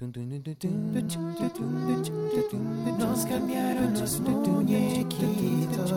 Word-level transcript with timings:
Nos 0.00 0.08
cambiaron 3.26 3.92
los 3.92 4.20
muñequitos. 4.20 5.92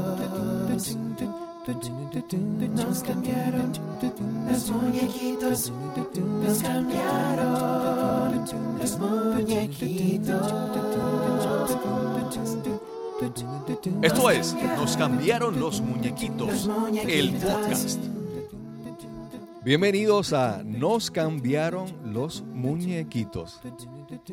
Nos 2.75 3.03
cambiaron 3.03 3.71
los 3.71 4.01
muñequitos. 4.61 5.71
Nos 6.35 6.61
cambiaron 6.63 8.11
los 8.81 8.99
muñequitos. 8.99 10.51
Esto 14.01 14.29
es, 14.29 14.53
nos 14.75 14.97
cambiaron 14.97 15.57
los 15.57 15.79
muñequitos, 15.79 16.69
el 17.07 17.31
podcast. 17.35 18.12
Bienvenidos 19.63 20.33
a 20.33 20.61
Nos 20.61 21.09
cambiaron 21.09 22.13
los 22.13 22.41
muñequitos, 22.41 23.61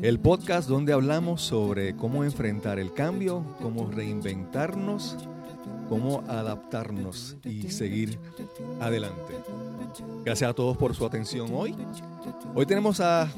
el 0.02 0.18
podcast 0.18 0.68
donde 0.68 0.92
hablamos 0.92 1.40
sobre 1.40 1.94
cómo 1.94 2.25
enfrentar 2.25 2.80
el 2.80 2.93
cambio, 2.93 3.46
cómo 3.62 3.88
reinventarnos, 3.88 5.16
cómo 5.88 6.24
adaptarnos 6.26 7.36
y 7.44 7.71
seguir 7.71 8.18
adelante. 8.80 9.35
Gracias 10.24 10.50
a 10.50 10.54
todos 10.54 10.76
por 10.76 10.96
su 10.96 11.07
atención 11.07 11.49
hoy. 11.52 11.76
Hoy 12.57 12.66
tenemos 12.66 12.99
a 12.99 13.32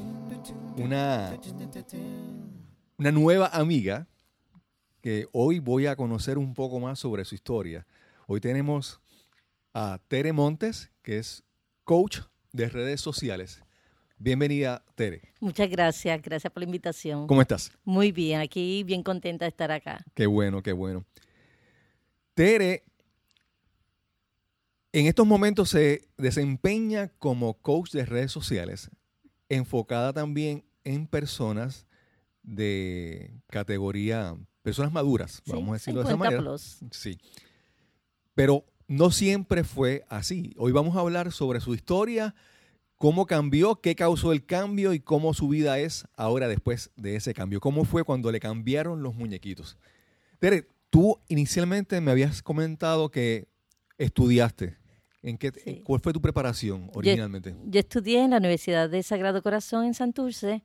una, 0.77 1.37
una 2.97 3.11
nueva 3.11 3.49
amiga 3.53 4.07
que 4.99 5.27
hoy 5.31 5.59
voy 5.59 5.85
a 5.85 5.95
conocer 5.95 6.39
un 6.39 6.55
poco 6.55 6.79
más 6.79 6.97
sobre 6.97 7.23
su 7.23 7.35
historia. 7.35 7.85
Hoy 8.25 8.39
tenemos 8.39 8.99
a 9.75 9.99
Tere 10.07 10.33
Montes, 10.33 10.91
que 11.03 11.19
es 11.19 11.43
coach 11.83 12.19
de 12.51 12.69
redes 12.69 13.01
sociales. 13.01 13.61
Bienvenida, 14.17 14.83
Tere. 14.95 15.21
Muchas 15.39 15.69
gracias, 15.69 16.21
gracias 16.21 16.51
por 16.53 16.61
la 16.61 16.65
invitación. 16.65 17.27
¿Cómo 17.27 17.41
estás? 17.41 17.71
Muy 17.83 18.11
bien, 18.11 18.39
aquí 18.39 18.83
bien 18.83 19.03
contenta 19.03 19.45
de 19.45 19.49
estar 19.49 19.71
acá. 19.71 20.03
Qué 20.13 20.25
bueno, 20.27 20.61
qué 20.61 20.71
bueno. 20.71 21.03
Tere, 22.33 22.83
en 24.93 25.07
estos 25.07 25.25
momentos 25.27 25.69
se 25.69 26.07
desempeña 26.17 27.09
como 27.19 27.55
coach 27.55 27.91
de 27.91 28.05
redes 28.05 28.31
sociales, 28.31 28.89
enfocada 29.49 30.13
también 30.13 30.63
en 30.83 31.07
personas 31.07 31.85
de 32.43 33.33
categoría, 33.47 34.35
personas 34.61 34.91
maduras, 34.91 35.41
Sí, 35.45 35.51
vamos 35.51 35.69
a 35.69 35.73
decirlo 35.73 35.99
de 36.01 36.05
esa 36.05 36.13
50 36.13 36.17
manera. 36.37 36.41
plus. 36.41 36.79
Sí. 36.91 37.17
Pero 38.35 38.65
no 38.87 39.11
siempre 39.11 39.63
fue 39.63 40.03
así. 40.09 40.53
Hoy 40.57 40.71
vamos 40.71 40.95
a 40.95 40.99
hablar 41.01 41.31
sobre 41.31 41.59
su 41.59 41.73
historia, 41.73 42.35
cómo 42.97 43.25
cambió, 43.25 43.75
qué 43.81 43.95
causó 43.95 44.31
el 44.31 44.45
cambio 44.45 44.93
y 44.93 44.99
cómo 44.99 45.33
su 45.33 45.47
vida 45.47 45.79
es 45.79 46.05
ahora 46.15 46.47
después 46.47 46.91
de 46.95 47.15
ese 47.15 47.33
cambio. 47.33 47.59
¿Cómo 47.59 47.85
fue 47.85 48.03
cuando 48.03 48.31
le 48.31 48.39
cambiaron 48.39 49.01
los 49.03 49.15
muñequitos? 49.15 49.77
Tere, 50.39 50.67
tú 50.89 51.19
inicialmente 51.27 51.99
me 52.01 52.11
habías 52.11 52.41
comentado 52.41 53.09
que 53.09 53.47
estudiaste. 53.97 54.77
¿En 55.21 55.37
qué, 55.37 55.51
Sí. 55.63 55.81
¿Cuál 55.85 56.01
fue 56.01 56.11
tu 56.11 56.21
preparación 56.21 56.89
originalmente? 56.93 57.55
Yo 57.65 57.79
estudié 57.79 58.23
en 58.23 58.31
la 58.31 58.37
Universidad 58.37 58.89
de 58.89 59.01
Sagrado 59.03 59.41
Corazón 59.41 59.85
en 59.85 59.93
Santurce 59.93 60.63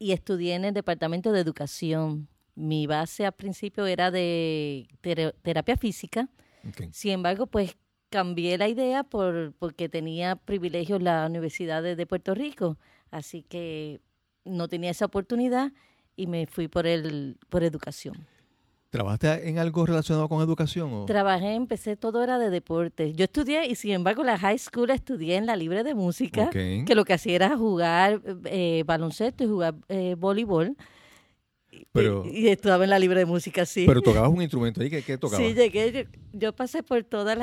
y 0.00 0.10
estudié 0.12 0.54
en 0.56 0.64
el 0.64 0.74
Departamento 0.74 1.30
de 1.30 1.40
Educación. 1.40 2.28
Mi 2.56 2.88
base 2.88 3.24
al 3.24 3.32
principio 3.32 3.86
era 3.86 4.10
de 4.10 4.88
tera- 5.00 5.32
terapia 5.42 5.76
física. 5.76 6.28
Sin 6.92 7.12
embargo, 7.12 7.46
pues 7.46 7.76
cambié 8.10 8.56
la 8.58 8.68
idea 8.68 9.04
por, 9.04 9.52
porque 9.58 9.88
tenía 9.88 10.36
privilegios 10.36 11.02
la 11.02 11.26
Universidad 11.26 11.82
de, 11.82 11.94
de 11.96 12.06
Puerto 12.06 12.34
Rico. 12.34 12.78
Así 13.10 13.42
que 13.42 14.00
no 14.44 14.68
tenía 14.68 14.90
esa 14.90 15.04
oportunidad 15.06 15.72
y 16.16 16.26
me 16.26 16.46
fui 16.46 16.68
por, 16.68 16.86
el, 16.86 17.38
por 17.48 17.62
educación. 17.62 18.14
¿Trabajaste 18.90 19.50
en 19.50 19.58
algo 19.58 19.84
relacionado 19.84 20.28
con 20.30 20.40
educación? 20.42 20.90
o- 20.94 21.04
Trabajé, 21.04 21.54
empecé, 21.54 21.94
todo 21.96 22.22
era 22.24 22.38
de 22.38 22.48
deporte. 22.48 23.12
Yo 23.12 23.24
estudié 23.24 23.66
y 23.66 23.74
sin 23.74 23.90
embargo 23.92 24.24
la 24.24 24.38
high 24.38 24.58
school 24.58 24.88
estudié 24.90 25.36
en 25.36 25.44
la 25.44 25.56
libre 25.56 25.84
de 25.84 25.94
música, 25.94 26.48
que 26.86 26.94
lo 26.94 27.04
que 27.04 27.12
hacía 27.12 27.34
era 27.36 27.56
jugar 27.58 28.22
eh, 28.46 28.84
baloncesto 28.86 29.44
y 29.44 29.46
jugar 29.46 29.74
eh, 29.88 30.16
voleibol. 30.18 30.74
Y- 31.80 31.86
Pero- 31.92 32.24
y, 32.26 32.46
y 32.46 32.48
estudiaba 32.48 32.84
en 32.84 32.90
la 32.90 32.98
libre 32.98 33.20
de 33.20 33.26
música, 33.26 33.64
sí. 33.66 33.84
Pero 33.86 34.00
tocabas 34.02 34.30
un 34.30 34.42
instrumento 34.42 34.80
ahí, 34.80 34.90
¿qué, 34.90 35.02
qué 35.02 35.16
tocabas? 35.18 35.46
Sí, 35.46 35.54
llegué, 35.54 35.92
yo, 35.92 36.18
yo 36.32 36.52
pasé 36.54 36.82
por 36.82 37.02
todos 37.04 37.36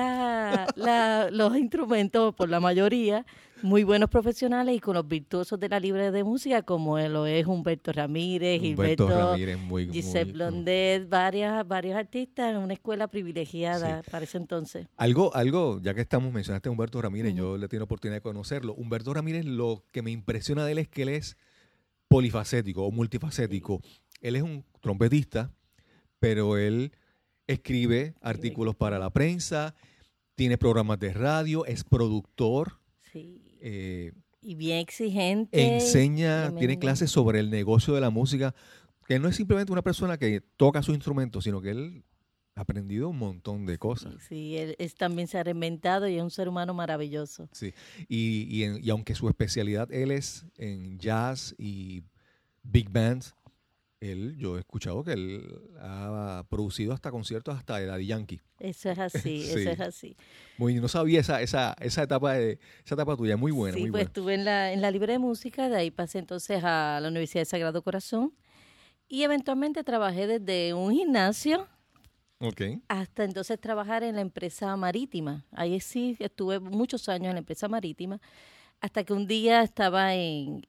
los 1.31 1.57
instrumentos, 1.57 2.33
por 2.35 2.49
la 2.49 2.59
mayoría, 2.59 3.25
muy 3.61 3.83
buenos 3.83 4.09
profesionales 4.09 4.75
y 4.75 4.79
con 4.79 4.93
los 4.95 5.07
virtuosos 5.07 5.59
de 5.59 5.69
la 5.69 5.79
libre 5.79 6.11
de 6.11 6.23
música, 6.23 6.61
como 6.61 6.99
lo 6.99 7.25
es 7.25 7.47
Humberto 7.47 7.91
Ramírez, 7.93 8.59
Humberto 8.61 9.07
Gilberto, 9.07 9.31
Ramírez, 9.31 9.57
muy- 9.57 9.89
Giselle 9.91 10.25
muy- 10.25 10.33
Blondet, 10.33 11.09
varias, 11.09 11.67
varios 11.67 11.95
artistas 11.95 12.51
en 12.51 12.57
una 12.57 12.73
escuela 12.73 13.07
privilegiada 13.07 14.03
Sí. 14.03 14.11
para 14.11 14.25
ese 14.25 14.37
entonces. 14.37 14.87
Algo, 14.97 15.33
algo, 15.35 15.79
ya 15.81 15.93
que 15.93 16.01
estamos, 16.01 16.31
mencionaste 16.33 16.69
a 16.69 16.71
Humberto 16.71 17.01
Ramírez, 17.01 17.33
yo 17.33 17.57
le 17.57 17.67
tengo 17.67 17.85
oportunidad 17.85 18.17
de 18.17 18.21
conocerlo. 18.21 18.73
Humberto 18.75 19.13
Ramírez, 19.13 19.45
lo 19.45 19.83
que 19.91 20.01
me 20.01 20.11
impresiona 20.11 20.65
de 20.65 20.73
él 20.73 20.77
es 20.79 20.87
que 20.87 21.03
él 21.03 21.09
es 21.09 21.37
polifacético 22.07 22.83
o 22.85 22.91
multifacético. 22.91 23.81
Él 24.21 24.35
es 24.35 24.43
un 24.43 24.63
trompetista, 24.81 25.51
pero 26.19 26.57
él 26.57 26.91
escribe 27.47 28.15
artículos 28.21 28.75
para 28.75 28.97
la 28.99 29.09
prensa, 29.11 29.75
tiene 30.35 30.57
programas 30.57 30.99
de 30.99 31.13
radio, 31.13 31.65
es 31.65 31.83
productor, 31.83 32.79
Sí. 33.11 33.57
eh, 33.61 34.11
Y 34.41 34.55
bien 34.55 34.79
exigente. 34.79 35.75
enseña, 35.75 36.53
tiene 36.55 36.77
clases 36.79 37.11
sobre 37.11 37.39
el 37.39 37.49
negocio 37.49 37.93
de 37.93 38.01
la 38.01 38.09
música, 38.09 38.53
que 39.07 39.19
no 39.19 39.27
es 39.29 39.35
simplemente 39.35 39.71
una 39.71 39.83
persona 39.83 40.17
que 40.17 40.41
toca 40.57 40.81
su 40.81 40.93
instrumento, 40.93 41.39
sino 41.41 41.61
que 41.61 41.69
él 41.69 42.03
ha 42.55 42.61
aprendido 42.61 43.09
un 43.09 43.17
montón 43.17 43.65
de 43.65 43.77
cosas. 43.77 44.13
Sí, 44.21 44.27
sí, 44.29 44.57
él 44.57 44.75
es, 44.79 44.95
también 44.95 45.27
se 45.27 45.37
ha 45.37 45.43
reinventado 45.43 46.07
y 46.07 46.15
es 46.17 46.23
un 46.23 46.31
ser 46.31 46.47
humano 46.49 46.73
maravilloso. 46.73 47.47
Sí, 47.51 47.73
y, 48.07 48.47
y, 48.49 48.63
en- 48.63 48.83
y 48.83 48.89
aunque 48.89 49.13
su 49.13 49.27
especialidad 49.29 49.91
él 49.91 50.09
es 50.11 50.45
en 50.57 50.97
jazz 50.97 51.53
y 51.57 52.01
big 52.63 52.89
bands, 52.89 53.35
él, 54.01 54.35
yo 54.37 54.57
he 54.57 54.59
escuchado 54.59 55.03
que 55.03 55.13
él 55.13 55.61
ha 55.79 56.43
producido 56.49 56.93
hasta 56.93 57.11
conciertos 57.11 57.57
hasta 57.57 57.77
de 57.77 57.85
Daddy 57.85 58.05
Yankee. 58.07 58.41
Eso 58.59 58.89
es 58.91 58.99
así, 58.99 59.41
Sí. 59.41 59.59
eso 59.61 59.69
es 59.71 59.79
así. 59.79 60.17
Muy, 60.57 60.75
no 60.75 60.87
sabía 60.87 61.19
esa, 61.21 61.41
esa, 61.41 61.75
esa 61.79 62.03
etapa 62.03 62.33
de, 62.33 62.59
esa 62.85 62.95
etapa 62.95 63.15
tuya, 63.15 63.37
muy 63.37 63.51
buena, 63.51 63.75
sí, 63.75 63.81
muy 63.81 63.91
pues 63.91 64.03
buena. 64.03 64.07
estuve 64.07 64.33
en 64.35 64.45
la, 64.45 64.73
en 64.73 64.81
la 64.81 64.91
Libre 64.91 65.13
de 65.13 65.19
Música, 65.19 65.69
de 65.69 65.77
ahí 65.77 65.91
pasé 65.91 66.19
entonces 66.19 66.63
a 66.63 66.99
la 67.01 67.07
Universidad 67.07 67.41
de 67.41 67.45
Sagrado 67.45 67.81
Corazón 67.81 68.33
y 69.07 69.23
eventualmente 69.23 69.83
trabajé 69.83 70.27
desde 70.27 70.73
un 70.73 70.91
gimnasio 70.93 71.67
Ok. 72.39 72.61
hasta 72.89 73.23
entonces 73.23 73.59
trabajar 73.59 74.03
en 74.03 74.15
la 74.15 74.21
empresa 74.21 74.75
marítima. 74.75 75.45
Ahí 75.51 75.79
sí 75.79 76.17
estuve 76.19 76.59
muchos 76.59 77.07
años 77.09 77.27
en 77.27 77.33
la 77.33 77.39
empresa 77.39 77.67
marítima, 77.69 78.19
hasta 78.81 79.03
que 79.03 79.13
un 79.13 79.25
día 79.25 79.63
estaba 79.63 80.13
en, 80.15 80.65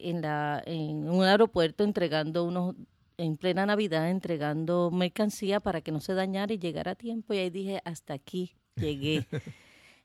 en, 0.00 0.22
la, 0.22 0.62
en 0.66 1.08
un 1.08 1.24
aeropuerto 1.24 1.84
entregando 1.84 2.44
unos, 2.44 2.74
en 3.16 3.36
plena 3.36 3.66
Navidad, 3.66 4.10
entregando 4.10 4.90
mercancía 4.90 5.60
para 5.60 5.80
que 5.80 5.90
no 5.92 6.00
se 6.00 6.14
dañara 6.14 6.52
y 6.52 6.58
llegara 6.58 6.92
a 6.92 6.94
tiempo. 6.94 7.34
Y 7.34 7.38
ahí 7.38 7.50
dije, 7.50 7.80
hasta 7.84 8.14
aquí 8.14 8.54
llegué. 8.76 9.26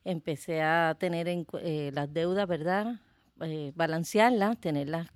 Empecé 0.05 0.61
a 0.61 0.95
tener 0.99 1.27
en 1.27 1.45
eh, 1.61 1.91
las 1.93 2.11
deudas, 2.13 2.47
¿verdad? 2.47 2.99
Eh, 3.41 3.71
balancearlas, 3.75 4.59
tenerlas 4.59 5.07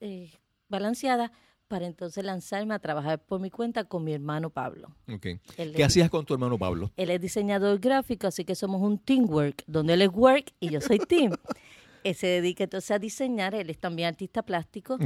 eh, 0.00 0.30
balanceadas 0.68 1.30
para 1.68 1.86
entonces 1.86 2.22
lanzarme 2.24 2.74
a 2.74 2.78
trabajar 2.78 3.18
por 3.24 3.40
mi 3.40 3.50
cuenta 3.50 3.84
con 3.84 4.04
mi 4.04 4.12
hermano 4.12 4.50
Pablo. 4.50 4.88
Él 5.06 5.20
¿Qué 5.20 5.40
es- 5.56 5.84
hacías 5.86 6.10
con 6.10 6.24
tu 6.24 6.34
hermano 6.34 6.58
Pablo? 6.58 6.90
él 6.96 7.10
es 7.10 7.20
diseñador 7.20 7.78
gráfico, 7.78 8.26
así 8.26 8.44
que 8.44 8.54
somos 8.54 8.82
un 8.82 8.98
teamwork, 8.98 9.62
donde 9.66 9.94
él 9.94 10.02
es 10.02 10.10
work 10.12 10.52
y 10.60 10.70
yo 10.70 10.80
soy 10.80 10.98
team. 10.98 11.32
Él 12.04 12.14
se 12.14 12.26
dedica 12.28 12.64
entonces 12.64 12.90
a 12.92 12.98
diseñar, 12.98 13.54
él 13.54 13.70
es 13.70 13.78
también 13.78 14.08
artista 14.08 14.42
plástico 14.42 14.98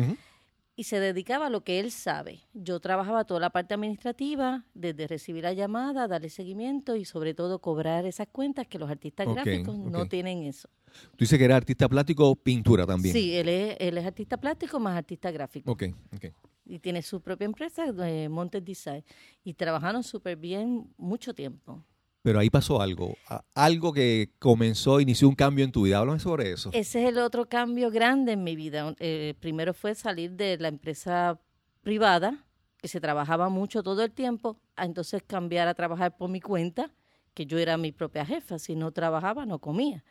y 0.77 0.85
se 0.85 1.01
dedicaba 1.01 1.47
a 1.47 1.51
lo 1.51 1.65
que 1.65 1.81
él 1.81 1.91
sabe. 1.91 2.41
Yo 2.53 2.79
trabajaba 2.79 3.25
toda 3.25 3.41
la 3.41 3.51
parte 3.51 3.75
administrativa, 3.75 4.65
desde 4.75 5.07
recibir 5.07 5.45
la 5.45 5.53
llamada, 5.53 6.07
darle 6.07 6.29
seguimiento 6.29 6.95
y 6.95 7.05
sobre 7.05 7.35
todo 7.35 7.61
cobrar 7.61 8.05
esas 8.05 8.29
cuentas 8.29 8.67
que 8.67 8.79
los 8.79 8.91
artistas 8.91 9.27
gráficos 9.27 9.77
no 9.77 10.07
tienen 10.07 10.43
eso. 10.43 10.69
Tú 11.13 11.25
dices 11.25 11.39
que 11.39 11.45
eres 11.45 11.57
artista 11.57 11.89
plástico, 11.89 12.37
pintura 12.37 12.87
también. 12.87 13.13
Sí, 13.13 13.37
él 13.37 13.49
es, 13.49 13.77
él 13.81 13.99
es 13.99 14.07
artista 14.07 14.37
plástico 14.37 14.79
más 14.79 14.97
artista 14.97 15.31
gráfico. 15.31 15.71
Ok, 15.71 15.85
ok. 16.15 16.27
Y 16.65 16.79
tiene 16.79 17.03
su 17.03 17.21
propia 17.21 17.47
empresa, 17.47 17.87
eh, 18.05 18.29
Montes 18.29 18.65
Design. 18.65 19.05
Y 19.43 19.55
trabajaron 19.55 20.03
súper 20.03 20.37
bien 20.37 20.93
mucho 20.97 21.35
tiempo. 21.35 21.85
Pero 22.29 22.41
ahí 22.41 22.51
pasó 22.51 22.83
algo, 22.83 23.17
algo 23.55 23.91
que 23.91 24.35
comenzó, 24.39 25.01
inició 25.01 25.31
un 25.31 25.35
cambio 25.35 25.65
en 25.65 25.73
tu 25.73 25.85
vida. 25.85 25.97
Háblame 25.97 26.21
sobre 26.21 26.53
eso. 26.53 26.69
Ese 26.75 27.03
es 27.03 27.09
el 27.09 27.17
otro 27.17 27.49
cambio 27.49 27.91
grande 27.91 28.33
en 28.33 28.45
mi 28.45 28.55
vida. 28.55 28.95
Eh, 28.99 29.33
primero 29.41 29.73
fue 29.73 29.95
salir 29.95 30.33
de 30.33 30.59
la 30.59 30.69
empresa 30.69 31.41
privada, 31.81 32.45
que 32.77 32.87
se 32.87 33.01
trabajaba 33.01 33.49
mucho 33.49 33.83
todo 33.83 34.05
el 34.05 34.13
tiempo, 34.13 34.61
a 34.77 34.85
entonces 34.85 35.23
cambiar 35.27 35.69
a 35.69 35.73
trabajar 35.73 36.19
por 36.19 36.29
mi 36.29 36.43
cuenta, 36.43 36.93
que 37.33 37.47
yo 37.47 37.57
era 37.57 37.79
mi 37.79 37.93
propia 37.93 38.27
jefa. 38.27 38.59
Si 38.59 38.77
no 38.77 38.93
trabajaba, 38.93 39.47
no 39.47 39.59
comía. 39.59 40.05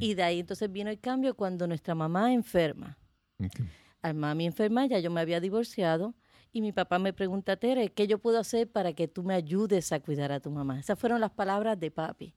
Y 0.00 0.14
de 0.14 0.22
ahí 0.22 0.40
entonces 0.40 0.72
vino 0.72 0.88
el 0.88 0.98
cambio 0.98 1.34
cuando 1.34 1.66
nuestra 1.66 1.94
mamá 1.94 2.32
enferma. 2.32 2.96
ok. 3.38 3.60
al 4.00 4.14
mami 4.14 4.46
enferma, 4.46 4.86
ya 4.86 4.98
yo 4.98 5.10
me 5.10 5.20
había 5.20 5.40
divorciado. 5.40 6.14
Y 6.52 6.60
mi 6.62 6.72
papá 6.72 6.98
me 6.98 7.12
pregunta, 7.12 7.56
Tere, 7.56 7.90
¿qué 7.90 8.06
yo 8.08 8.18
puedo 8.18 8.38
hacer 8.38 8.68
para 8.68 8.92
que 8.92 9.06
tú 9.08 9.22
me 9.22 9.34
ayudes 9.34 9.92
a 9.92 10.00
cuidar 10.00 10.32
a 10.32 10.40
tu 10.40 10.50
mamá? 10.50 10.80
Esas 10.80 10.98
fueron 10.98 11.20
las 11.20 11.30
palabras 11.30 11.78
de 11.78 11.90
papi. 11.90 12.34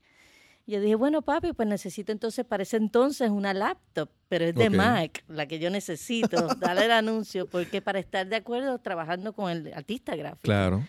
Y 0.66 0.74
yo 0.74 0.80
dije, 0.82 0.96
bueno, 0.96 1.22
papi, 1.24 1.52
pues 1.54 1.68
necesito 1.68 2.12
entonces, 2.12 2.46
para 2.46 2.64
ese 2.64 2.78
entonces, 2.78 3.30
una 3.30 3.54
laptop, 3.54 4.10
pero 4.30 4.46
es 4.46 4.56
de 4.56 4.68
Ok. 4.68 4.76
Mac, 4.76 5.24
la 5.28 5.46
que 5.48 5.60
yo 5.60 5.70
necesito. 5.70 6.48
Dale 6.60 6.86
el 6.86 6.92
anuncio, 6.92 7.48
porque 7.48 7.82
para 7.82 8.00
estar 8.00 8.28
de 8.28 8.36
acuerdo 8.38 8.78
trabajando 8.80 9.34
con 9.34 9.50
el 9.52 9.74
artista 9.74 10.16
gráfico. 10.16 10.44
Claro. 10.44 10.84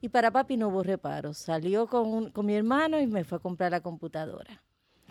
Y 0.00 0.08
para 0.08 0.30
papi 0.30 0.56
no 0.56 0.68
hubo 0.68 0.82
reparos. 0.82 1.36
Salió 1.36 1.86
con, 1.86 2.08
un- 2.08 2.30
con 2.30 2.46
mi 2.46 2.54
hermano 2.54 2.98
y 2.98 3.06
me 3.06 3.22
fue 3.24 3.36
a 3.36 3.40
comprar 3.40 3.70
la 3.70 3.80
computadora. 3.82 4.62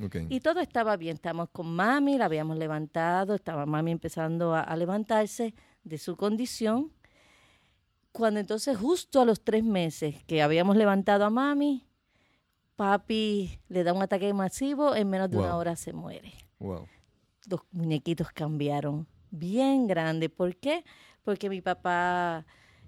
Ok. 0.04 0.16
Y 0.27 0.39
todo 0.39 0.60
estaba 0.60 0.98
bien. 0.98 1.13
Estamos 1.16 1.50
con 1.51 1.68
mami, 1.74 2.18
la 2.18 2.25
habíamos 2.25 2.57
levantado, 2.57 3.36
estaba 3.36 3.66
mami 3.68 3.92
empezando 3.92 4.56
a, 4.56 4.62
a 4.62 4.75
levantarse 4.75 5.54
de 5.83 5.98
su 6.00 6.18
condición. 6.18 6.92
Cuando 8.11 8.39
entonces, 8.39 8.77
justo 8.77 9.21
a 9.21 9.25
los 9.25 9.41
tres 9.44 9.63
meses 9.63 10.23
que 10.25 10.41
habíamos 10.41 10.75
levantado 10.75 11.25
a 11.25 11.29
mami, 11.29 11.85
papi 12.75 13.59
le 13.67 13.83
da 13.83 13.94
un 13.94 14.01
ataque 14.01 14.33
masivo, 14.33 14.95
en 14.95 15.09
menos 15.09 15.29
de 15.29 15.38
una 15.38 15.56
hora 15.57 15.75
se 15.75 15.94
muere 15.94 16.33
Wow. 16.59 16.88
los 17.47 17.61
muñequitos 17.71 18.31
cambiaron 18.31 19.07
bien 19.31 19.88
grande. 19.88 20.29
¿Por 20.29 20.56
qué? 20.57 20.83
Porque 21.23 21.50
mi 21.50 21.61
papá 21.61 22.45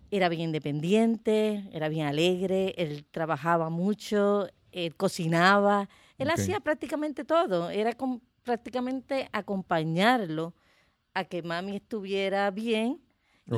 era 0.10 0.28
bien 0.30 0.42
independiente, 0.42 1.70
era 1.72 1.88
bien 1.88 2.06
alegre, 2.08 2.74
él 2.78 3.06
trabajaba 3.12 3.70
mucho, 3.70 4.48
él 4.72 4.96
cocinaba, 4.96 5.88
él 6.18 6.30
hacía 6.30 6.60
prácticamente 6.60 7.24
todo, 7.24 7.70
era 7.70 7.94
com- 7.94 8.20
prácticamente 8.44 9.30
acompañarlo 9.32 10.54
a 11.14 11.24
que 11.26 11.44
mami 11.44 11.76
estuviera 11.78 12.50
bien 12.52 13.02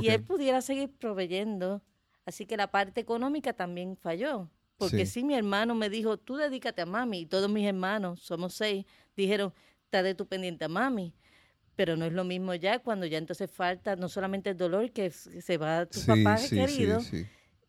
Y 0.01 0.07
él 0.09 0.23
pudiera 0.23 0.61
seguir 0.61 0.89
proveyendo. 0.97 1.81
Así 2.25 2.45
que 2.45 2.57
la 2.57 2.71
parte 2.71 3.01
económica 3.01 3.53
también 3.53 3.97
falló. 3.97 4.49
Porque 4.77 5.05
Sí. 5.05 5.19
sí. 5.19 5.23
mi 5.23 5.35
hermano 5.35 5.75
me 5.75 5.89
dijo, 5.89 6.17
tú 6.17 6.35
dedícate 6.35 6.81
a 6.81 6.85
mami. 6.85 7.21
Y 7.21 7.25
todos 7.25 7.49
mis 7.49 7.65
hermanos, 7.67 8.21
somos 8.21 8.53
seis, 8.55 8.85
dijeron, 9.15 9.53
está 9.85 10.01
de 10.01 10.15
tu 10.15 10.25
pendiente 10.25 10.65
a 10.65 10.67
mami. 10.67 11.13
Pero 11.75 11.95
no 11.97 12.05
es 12.05 12.13
lo 12.13 12.23
mismo 12.23 12.53
ya 12.55 12.79
cuando 12.79 13.05
ya 13.05 13.17
entonces 13.17 13.49
falta 13.51 13.95
no 13.95 14.07
solamente 14.09 14.49
el 14.51 14.57
dolor 14.57 14.91
que 14.91 15.09
se 15.09 15.57
va 15.57 15.85
tu 15.87 15.99
Sí, 15.99 16.05
papá 16.07 16.37
sí, 16.37 16.55
querido, 16.55 16.99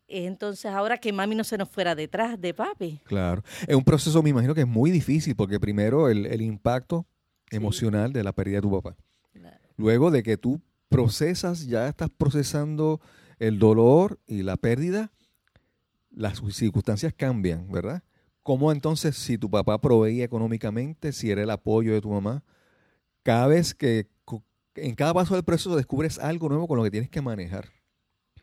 entonces 0.07 0.65
ahora 0.71 0.97
que 0.99 1.11
mami 1.11 1.35
no 1.35 1.43
se 1.43 1.57
nos 1.57 1.69
fuera 1.69 1.95
detrás 1.95 2.39
de 2.39 2.53
papi. 2.53 3.01
Claro. 3.05 3.43
Es 3.67 3.75
un 3.75 3.83
proceso, 3.83 4.21
me 4.21 4.29
imagino 4.29 4.53
que 4.53 4.61
es 4.61 4.67
muy 4.67 4.91
difícil 4.91 5.35
porque 5.35 5.59
primero 5.59 6.09
el, 6.09 6.25
el 6.27 6.41
impacto 6.41 7.05
Sí. 7.49 7.57
emocional 7.57 8.11
de 8.11 8.23
la 8.23 8.31
pérdida 8.33 8.57
de 8.57 8.61
tu 8.63 8.71
papá. 8.71 8.95
Claro. 9.33 9.57
Luego 9.77 10.09
de 10.11 10.23
que 10.23 10.35
tú 10.37 10.59
procesas, 10.89 11.67
ya 11.67 11.87
estás 11.87 12.09
procesando 12.09 13.01
el 13.39 13.59
dolor 13.59 14.19
y 14.27 14.43
la 14.43 14.57
pérdida, 14.57 15.11
las 16.09 16.41
circunstancias 16.51 17.13
cambian, 17.15 17.69
¿verdad? 17.71 18.03
¿Cómo 18.43 18.71
entonces 18.71 19.17
si 19.17 19.37
tu 19.37 19.49
papá 19.49 19.81
proveía 19.81 20.23
económicamente, 20.23 21.11
si 21.11 21.31
era 21.31 21.41
el 21.41 21.49
apoyo 21.49 21.93
de 21.93 22.01
tu 22.01 22.11
mamá, 22.11 22.43
cada 23.23 23.47
vez 23.47 23.73
que 23.73 24.07
en 24.75 24.95
cada 24.95 25.13
paso 25.13 25.35
del 25.35 25.43
proceso 25.43 25.75
descubres 25.75 26.19
algo 26.19 26.49
nuevo 26.49 26.67
con 26.67 26.77
lo 26.77 26.83
que 26.83 26.91
tienes 26.91 27.09
que 27.09 27.21
manejar, 27.21 27.69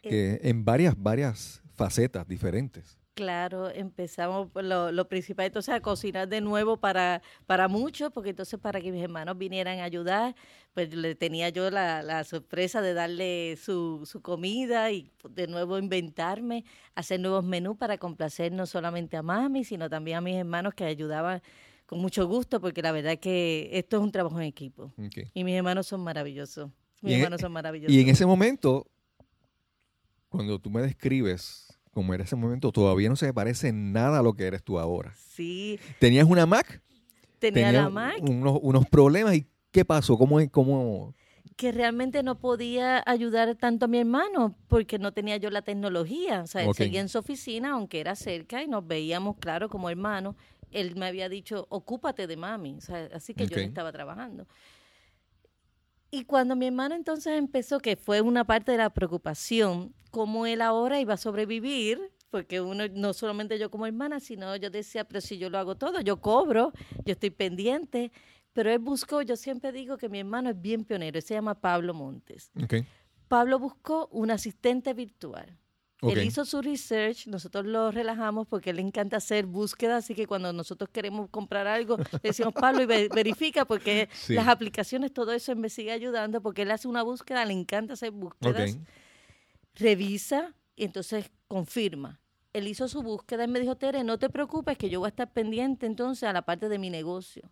que 0.00 0.41
en 0.43 0.65
varias, 0.65 0.95
varias 1.00 1.62
facetas 1.75 2.27
diferentes. 2.27 2.99
Claro, 3.14 3.69
empezamos 3.69 4.50
por 4.50 4.64
lo, 4.64 4.91
lo 4.91 5.06
principal, 5.06 5.44
entonces 5.44 5.75
a 5.75 5.81
cocinar 5.81 6.29
de 6.29 6.41
nuevo 6.41 6.79
para, 6.79 7.20
para 7.44 7.69
muchos, 7.69 8.11
porque 8.11 8.31
entonces 8.31 8.59
para 8.59 8.81
que 8.81 8.91
mis 8.91 9.03
hermanos 9.03 9.37
vinieran 9.37 9.81
a 9.81 9.85
ayudar, 9.85 10.35
pues 10.73 10.94
le 10.94 11.14
tenía 11.14 11.50
yo 11.50 11.70
la, 11.70 12.03
la 12.03 12.25
sorpresa 12.25 12.81
de 12.81 12.94
darle 12.94 13.59
su, 13.62 14.06
su 14.06 14.23
comida 14.23 14.91
y 14.93 15.11
de 15.29 15.47
nuevo 15.47 15.76
inventarme, 15.79 16.64
hacer 16.94 17.20
nuevos 17.20 17.44
menús 17.44 17.76
para 17.76 17.99
complacer 17.99 18.50
no 18.50 18.64
solamente 18.64 19.19
a 19.19 19.23
mami, 19.23 19.62
sino 19.64 19.91
también 19.91 20.17
a 20.17 20.20
mis 20.23 20.37
hermanos 20.37 20.73
que 20.73 20.85
ayudaban 20.85 21.43
con 21.85 21.99
mucho 22.00 22.26
gusto, 22.26 22.62
porque 22.62 22.81
la 22.81 22.93
verdad 22.93 23.19
que 23.19 23.69
esto 23.75 23.99
es 23.99 24.03
un 24.03 24.11
trabajo 24.11 24.41
en 24.41 24.47
equipo. 24.47 24.91
Y 25.35 25.44
mis 25.44 25.55
hermanos 25.55 25.87
son 25.87 26.00
maravillosos. 26.00 26.70
Mis 27.03 27.11
Y 27.11 27.14
en- 27.17 27.20
hermanos 27.20 27.43
son 27.43 27.53
maravillosos. 27.53 27.94
Y 27.94 28.00
en 28.00 28.09
ese 28.09 28.25
momento, 28.25 28.87
cuando 30.31 30.59
tú 30.59 30.70
me 30.70 30.81
describes 30.81 31.79
como 31.93 32.15
era 32.15 32.25
ese 32.25 32.37
momento, 32.37 32.73
todavía 32.73 33.09
no 33.09 33.17
se 33.17 33.33
parece 33.33 33.69
en 33.69 33.93
nada 33.93 34.19
a 34.21 34.23
lo 34.23 34.35
que 34.35 34.44
eres 34.47 34.62
tú 34.62 34.79
ahora. 34.79 35.12
Sí, 35.17 35.79
Tenías 35.99 36.27
una 36.27 36.47
Mac, 36.47 36.81
tenía 37.39 37.73
la 37.73 37.89
Mac. 37.89 38.17
Unos, 38.21 38.59
unos 38.62 38.87
problemas 38.87 39.35
y 39.35 39.47
¿qué 39.71 39.85
pasó? 39.85 40.17
¿Cómo, 40.19 40.41
es- 40.41 40.50
cómo? 40.50 41.15
que 41.56 41.71
realmente 41.71 42.23
no 42.23 42.39
podía 42.39 43.03
ayudar 43.06 43.55
tanto 43.56 43.85
a 43.85 43.89
mi 43.89 43.99
hermano 43.99 44.56
porque 44.69 44.99
no 44.99 45.12
tenía 45.12 45.37
yo 45.37 45.50
la 45.50 45.62
tecnología. 45.62 46.43
O 46.43 46.47
sea, 46.47 46.62
él 46.62 46.69
seguía 46.75 47.00
en 47.03 47.09
su 47.09 47.19
oficina, 47.19 47.73
aunque 47.73 48.00
era 48.00 48.17
cerca 48.17 48.62
y 48.62 48.69
nos 48.69 48.87
veíamos, 48.87 49.37
claro, 49.38 49.69
como 49.69 49.88
hermanos. 49.91 50.35
Él 50.71 50.97
me 50.97 51.06
había 51.06 51.29
dicho, 51.29 51.67
ocúpate 51.69 52.27
de 52.27 52.37
mami. 52.37 52.75
O 52.77 52.81
sea, 52.81 53.09
así 53.15 53.35
que 53.35 53.47
yo 53.47 53.56
no 53.59 53.62
estaba 53.69 53.93
trabajando. 53.93 54.47
Y 56.14 56.26
cuando 56.26 56.56
mi 56.56 56.67
hermano 56.67 56.94
entonces 56.94 57.38
empezó, 57.38 57.81
que 57.81 57.97
fue 57.97 58.20
una 58.20 58.44
parte 58.44 58.70
de 58.70 58.76
la 58.76 58.91
preocupación, 58.91 59.94
cómo 60.11 60.44
él 60.44 60.61
ahora 60.61 61.00
iba 61.00 61.14
a 61.14 61.17
sobrevivir, 61.17 62.12
porque 62.29 62.61
uno, 62.61 62.87
no 62.88 63.14
solamente 63.14 63.59
yo 63.59 63.70
como 63.70 63.87
hermana, 63.87 64.20
sino 64.20 64.55
yo 64.56 64.69
decía, 64.69 65.05
pero 65.05 65.23
si 65.23 65.38
yo 65.38 65.49
lo 65.49 65.56
hago 65.56 65.75
todo, 65.76 66.03
yo 66.03 66.20
cobro, 66.20 66.73
yo 67.06 67.12
estoy 67.12 67.31
pendiente, 67.31 68.12
pero 68.53 68.70
él 68.70 68.79
buscó, 68.79 69.23
yo 69.23 69.37
siempre 69.37 69.73
digo 69.73 69.97
que 69.97 70.11
mi 70.11 70.20
hermano 70.20 70.50
es 70.50 70.61
bien 70.61 70.85
pionero, 70.85 71.17
él 71.17 71.25
se 71.25 71.32
llama 71.32 71.59
Pablo 71.59 71.94
Montes. 71.94 72.53
Pablo 73.29 73.59
buscó 73.59 74.09
un 74.12 74.31
asistente 74.31 74.93
virtual. 74.93 75.59
Él 76.02 76.25
hizo 76.26 76.44
su 76.44 76.60
research, 76.62 77.26
nosotros 77.28 77.64
lo 77.64 77.90
relajamos 77.93 78.46
porque 78.49 78.70
él 78.70 78.76
le 78.76 78.82
encanta 78.82 79.19
hacer 79.19 79.46
búsqueda, 79.46 79.99
así 79.99 80.14
que 80.14 80.26
cuando 80.26 80.52
nosotros 80.52 80.90
queremos 80.90 81.31
comprar 81.31 81.66
algo, 81.69 81.96
le 81.96 82.20
decimos 82.22 82.52
Pablo 82.54 82.82
y 82.82 82.87
ve- 82.87 83.08
verifica 83.14 83.64
porque 83.64 84.08
Sí. 84.12 84.34
las 84.34 84.49
aplicaciones, 84.49 85.12
todo 85.12 85.32
eso 85.32 85.52
él 85.52 85.58
me 85.58 85.69
sigue 85.69 85.93
ayudando 85.93 86.40
porque 86.43 86.62
él 86.62 86.70
hace 86.72 86.88
una 86.88 87.02
búsqueda, 87.04 87.44
le 87.44 87.52
encanta 87.52 87.93
hacer 87.93 88.10
búsquedas, 88.10 88.78
revisa 89.75 90.54
y 90.76 90.84
entonces 90.84 91.31
confirma. 91.49 92.20
Él 92.52 92.66
hizo 92.69 92.87
su 92.88 93.02
búsqueda 93.02 93.44
y 93.44 93.49
me 93.49 93.60
dijo, 93.60 93.76
Tere, 93.76 94.04
no 94.04 94.19
te 94.19 94.28
preocupes 94.28 94.76
que 94.76 94.90
yo 94.90 94.99
voy 95.00 95.06
a 95.06 95.10
estar 95.10 95.32
pendiente 95.32 95.87
entonces 95.87 96.25
a 96.28 96.32
la 96.32 96.43
parte 96.43 96.69
de 96.69 96.78
mi 96.78 96.90
negocio. 96.90 97.50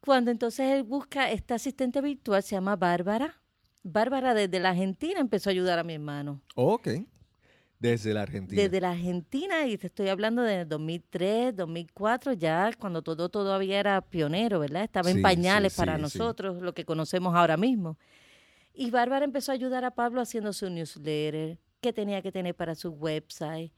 Cuando 0.00 0.30
entonces 0.30 0.66
él 0.72 0.82
busca 0.84 1.30
esta 1.30 1.56
asistente 1.56 2.00
virtual, 2.00 2.42
se 2.42 2.54
llama 2.56 2.76
Bárbara. 2.76 3.40
Bárbara 3.82 4.34
desde 4.34 4.60
la 4.60 4.70
Argentina 4.70 5.20
empezó 5.20 5.50
a 5.50 5.52
ayudar 5.52 5.78
a 5.78 5.84
mi 5.84 5.94
hermano. 5.94 6.42
Ok. 6.54 6.88
Desde 7.78 8.12
la 8.12 8.22
Argentina. 8.22 8.60
Desde 8.60 8.80
la 8.80 8.90
Argentina, 8.90 9.66
y 9.68 9.78
te 9.78 9.86
estoy 9.86 10.08
hablando 10.08 10.42
de 10.42 10.64
2003, 10.64 11.54
2004, 11.54 12.32
ya 12.32 12.70
cuando 12.76 13.02
todo 13.02 13.28
todavía 13.28 13.78
era 13.78 14.00
pionero, 14.00 14.58
¿verdad? 14.58 14.82
Estaba 14.82 15.10
Sí, 15.10 15.16
en 15.16 15.22
pañales 15.22 15.74
sí, 15.74 15.78
para 15.78 15.94
sí, 15.96 16.02
nosotros, 16.02 16.60
lo 16.60 16.74
que 16.74 16.84
conocemos 16.84 17.36
ahora 17.36 17.56
mismo. 17.56 17.96
Y 18.74 18.90
Bárbara 18.90 19.24
empezó 19.24 19.52
a 19.52 19.54
ayudar 19.54 19.84
a 19.84 19.92
Pablo 19.92 20.20
haciendo 20.20 20.52
su 20.52 20.68
newsletter, 20.68 21.58
qué 21.80 21.92
tenía 21.92 22.20
que 22.20 22.32
tener 22.32 22.56
para 22.56 22.74
su 22.74 22.90
website, 22.90 23.72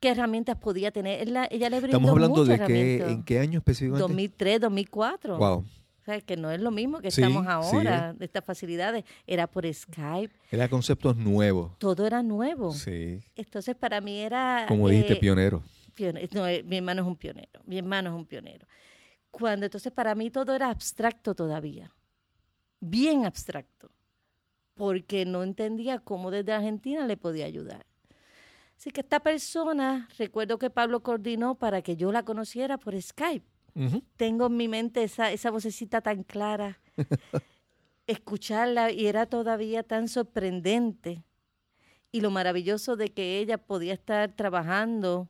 qué 0.00 0.08
herramientas 0.10 0.56
podía 0.56 0.90
tener. 0.90 1.28
Ella 1.28 1.46
le 1.50 1.80
brindó 1.80 1.98
Estamos 1.98 2.10
hablando 2.10 2.36
muchas 2.36 2.58
de 2.60 2.66
qué, 2.66 2.96
en 3.06 3.22
qué 3.22 3.38
año 3.38 3.58
específicamente. 3.58 4.02
2003, 4.02 4.60
2004. 4.60 5.36
Wow. 5.36 5.64
O 6.06 6.08
sea, 6.08 6.20
que 6.20 6.36
no 6.36 6.52
es 6.52 6.60
lo 6.60 6.70
mismo 6.70 7.00
que 7.00 7.10
Sí, 7.10 7.20
estamos 7.20 7.42
sí. 7.44 7.50
ahora, 7.50 8.12
de 8.12 8.24
estas 8.26 8.44
facilidades. 8.44 9.04
Era 9.26 9.48
por 9.48 9.66
Skype, 9.72 10.32
Era 10.52 10.68
conceptos 10.68 11.16
nuevos. 11.16 11.76
todo 11.78 12.06
era 12.06 12.22
nuevo. 12.22 12.72
Sí. 12.72 13.20
Entonces, 13.34 13.74
para 13.74 14.00
mí 14.00 14.20
era... 14.20 14.66
Como 14.68 14.88
dijiste, 14.88 15.14
eh, 15.14 15.16
pionero. 15.16 15.64
pione- 15.96 16.28
no, 16.32 16.46
eh, 16.46 16.62
mi 16.62 16.76
hermano 16.76 17.02
es 17.02 17.08
un 17.08 17.16
pionero, 17.16 17.60
mi 17.64 17.78
hermano 17.78 18.10
es 18.10 18.14
un 18.14 18.24
pionero. 18.24 18.68
Cuando 19.32 19.66
entonces 19.66 19.92
para 19.92 20.14
mí 20.14 20.30
todo 20.30 20.54
era 20.54 20.70
abstracto 20.70 21.34
todavía, 21.34 21.92
bien 22.78 23.26
abstracto, 23.26 23.90
porque 24.74 25.24
no 25.24 25.42
entendía 25.42 25.98
cómo 25.98 26.30
desde 26.30 26.52
Argentina 26.52 27.04
le 27.04 27.16
podía 27.16 27.46
ayudar. 27.46 27.84
Así 28.76 28.92
que 28.92 29.00
esta 29.00 29.18
persona, 29.20 30.08
recuerdo 30.18 30.56
que 30.58 30.70
Pablo 30.70 31.00
coordinó 31.02 31.56
para 31.56 31.82
que 31.82 31.96
yo 31.96 32.12
la 32.12 32.22
conociera 32.24 32.78
por 32.78 32.94
Skype. 33.02 33.44
Tengo 34.16 34.46
en 34.46 34.56
mi 34.56 34.68
mente 34.68 35.02
esa, 35.02 35.30
esa 35.32 35.50
vocecita 35.50 36.00
tan 36.00 36.22
clara, 36.22 36.80
escucharla 38.06 38.90
y 38.90 39.06
era 39.06 39.26
todavía 39.26 39.82
tan 39.82 40.08
sorprendente. 40.08 41.22
Y 42.10 42.22
lo 42.22 42.30
maravilloso 42.30 42.96
de 42.96 43.12
que 43.12 43.38
ella 43.38 43.58
podía 43.58 43.92
estar 43.92 44.32
trabajando, 44.32 45.28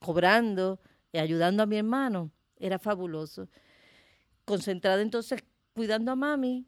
cobrando 0.00 0.78
y 1.12 1.18
ayudando 1.18 1.64
a 1.64 1.66
mi 1.66 1.76
hermano, 1.76 2.30
era 2.56 2.78
fabuloso. 2.78 3.48
Concentrada 4.44 5.02
entonces 5.02 5.42
cuidando 5.74 6.12
a 6.12 6.16
mami, 6.16 6.66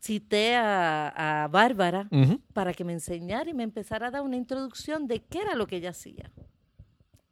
cité 0.00 0.56
a, 0.56 1.44
a 1.44 1.48
Bárbara 1.48 2.08
para 2.54 2.72
que 2.72 2.84
me 2.84 2.94
enseñara 2.94 3.50
y 3.50 3.54
me 3.54 3.64
empezara 3.64 4.08
a 4.08 4.10
dar 4.10 4.22
una 4.22 4.36
introducción 4.36 5.06
de 5.06 5.22
qué 5.22 5.40
era 5.42 5.54
lo 5.54 5.66
que 5.66 5.76
ella 5.76 5.90
hacía. 5.90 6.32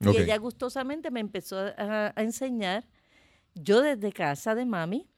Y 0.00 0.16
ella 0.16 0.38
gustosamente 0.38 1.10
me 1.10 1.20
empezó 1.20 1.58
a, 1.58 2.12
a 2.14 2.22
enseñar, 2.22 2.86
yo 3.54 3.82
desde 3.82 4.12
casa 4.12 4.54
de 4.54 4.64
mami, 4.64 5.10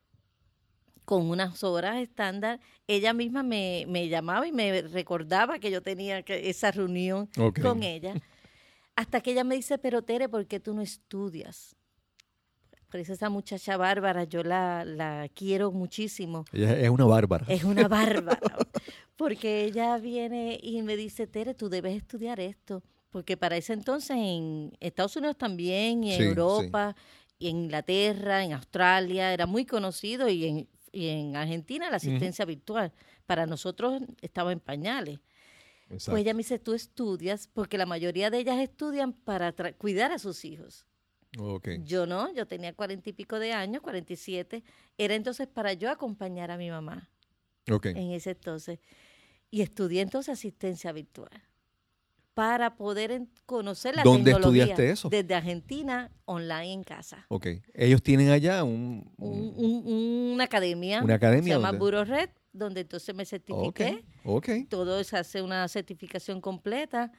con 1.04 1.28
unas 1.28 1.62
horas 1.62 1.96
estándar. 1.96 2.60
Ella 2.86 3.12
misma 3.12 3.42
me, 3.42 3.84
me 3.88 4.08
llamaba 4.08 4.46
y 4.46 4.52
me 4.52 4.82
recordaba 4.82 5.58
que 5.58 5.70
yo 5.70 5.82
tenía 5.82 6.22
que, 6.22 6.48
esa 6.48 6.70
reunión 6.70 7.28
con 7.60 7.82
ella. 7.82 8.14
Hasta 8.96 9.20
que 9.20 9.32
ella 9.32 9.44
me 9.44 9.56
dice, 9.56 9.78
pero 9.78 10.02
Tere, 10.02 10.28
¿por 10.28 10.46
qué 10.46 10.60
tú 10.60 10.74
no 10.74 10.82
estudias? 10.82 11.76
Por 12.90 13.00
eso 13.00 13.14
esa 13.14 13.30
muchacha 13.30 13.78
bárbara, 13.78 14.24
yo 14.24 14.42
la, 14.42 14.84
la 14.84 15.28
quiero 15.34 15.72
muchísimo. 15.72 16.44
Ella 16.52 16.78
es 16.78 16.90
una 16.90 17.06
bárbara. 17.06 17.46
Es 17.48 17.64
una 17.64 17.88
bárbara. 17.88 18.58
Porque 19.16 19.64
ella 19.64 19.96
viene 19.98 20.58
y 20.62 20.82
me 20.82 20.96
dice, 20.96 21.26
Tere, 21.26 21.54
tú 21.54 21.70
debes 21.70 21.96
estudiar 21.96 22.38
esto. 22.38 22.82
Porque 23.12 23.36
para 23.36 23.58
ese 23.58 23.74
entonces 23.74 24.16
en 24.16 24.72
Estados 24.80 25.14
Unidos 25.16 25.36
también, 25.36 26.02
y 26.02 26.12
en 26.12 26.16
Sí, 26.16 26.22
sí. 26.22 26.28
Europa, 26.30 26.96
y 27.38 27.48
en 27.50 27.56
Inglaterra, 27.58 28.42
en 28.42 28.54
Australia, 28.54 29.32
era 29.34 29.46
muy 29.46 29.66
conocido 29.66 30.28
y 30.30 30.46
en, 30.46 30.68
y 30.92 31.08
en 31.08 31.36
Argentina 31.36 31.90
la 31.90 31.96
asistencia 31.98 32.44
virtual. 32.46 32.90
Para 33.26 33.44
nosotros 33.46 34.02
estaba 34.22 34.50
en 34.50 34.60
pañales. 34.60 35.20
Exacto. 35.90 36.12
Pues 36.12 36.22
ella 36.22 36.32
me 36.32 36.38
dice, 36.38 36.58
tú 36.58 36.72
estudias, 36.72 37.48
porque 37.52 37.76
la 37.76 37.84
mayoría 37.84 38.30
de 38.30 38.38
ellas 38.38 38.58
estudian 38.58 39.12
para 39.12 39.52
cuidar 39.74 40.10
a 40.10 40.18
sus 40.18 40.44
hijos. 40.46 40.86
Yo 41.84 42.06
no, 42.06 42.32
yo 42.32 42.46
tenía 42.46 42.72
cuarenta 42.72 43.10
y 43.10 43.12
pico 43.12 43.38
de 43.38 43.52
años, 43.52 43.82
47. 43.82 44.64
Era 44.96 45.14
entonces 45.14 45.48
para 45.48 45.74
yo 45.74 45.90
acompañar 45.90 46.50
a 46.50 46.56
mi 46.56 46.70
mamá 46.70 47.10
en 47.90 48.10
ese 48.12 48.30
entonces. 48.30 48.78
Y 49.50 49.60
estudié 49.60 50.00
entonces 50.00 50.32
asistencia 50.32 50.92
virtual 50.92 51.30
para 52.34 52.76
poder 52.76 53.22
conocer 53.46 53.94
la 53.94 54.02
¿Dónde 54.02 54.32
tecnología. 54.32 54.62
estudiaste 54.64 54.90
eso? 54.90 55.08
Desde 55.10 55.34
Argentina, 55.34 56.10
online 56.24 56.72
en 56.72 56.82
casa. 56.84 57.26
Ok. 57.28 57.46
Ellos 57.74 58.02
tienen 58.02 58.30
allá 58.30 58.64
un... 58.64 59.12
Un- 59.18 59.52
un- 59.56 60.30
una 60.34 60.44
academia. 60.44 61.02
Una 61.02 61.14
academia 61.14 61.54
Se 61.56 61.60
llama 61.60 61.76
Buro 61.78 62.04
Red, 62.04 62.30
donde 62.52 62.80
entonces 62.82 63.14
me 63.14 63.26
certifiqué. 63.26 64.02
Ok. 64.24 64.48
Todo 64.68 65.02
se 65.04 65.16
hace 65.18 65.42
una 65.42 65.68
certificación 65.68 66.40
completa. 66.40 67.12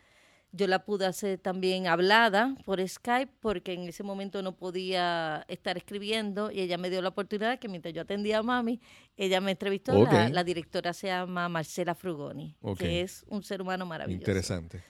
Yo 0.55 0.67
la 0.67 0.85
pude 0.85 1.07
hacer 1.07 1.39
también 1.39 1.87
hablada 1.87 2.55
por 2.63 2.79
Skype 2.87 3.31
porque 3.39 3.73
en 3.73 3.81
ese 3.89 4.03
momento 4.03 4.43
no 4.43 4.55
podía 4.55 5.43
estar 5.47 5.77
escribiendo 5.77 6.51
y 6.51 6.59
ella 6.59 6.77
me 6.77 6.91
dio 6.91 7.01
la 7.01 7.09
oportunidad 7.09 7.57
que 7.57 7.67
mientras 7.67 7.91
yo 7.93 8.01
atendía 8.01 8.37
a 8.37 8.43
mami, 8.43 8.79
ella 9.17 9.41
me 9.41 9.49
entrevistó. 9.51 10.03
La, 10.03 10.29
la 10.29 10.43
directora 10.43 10.93
se 10.93 11.07
llama 11.07 11.49
Marcela 11.49 11.95
Frugoni, 11.95 12.55
que 12.77 13.01
es 13.01 13.25
un 13.29 13.41
ser 13.43 13.63
humano 13.63 13.87
maravilloso. 13.87 14.21
Interesante. 14.21 14.83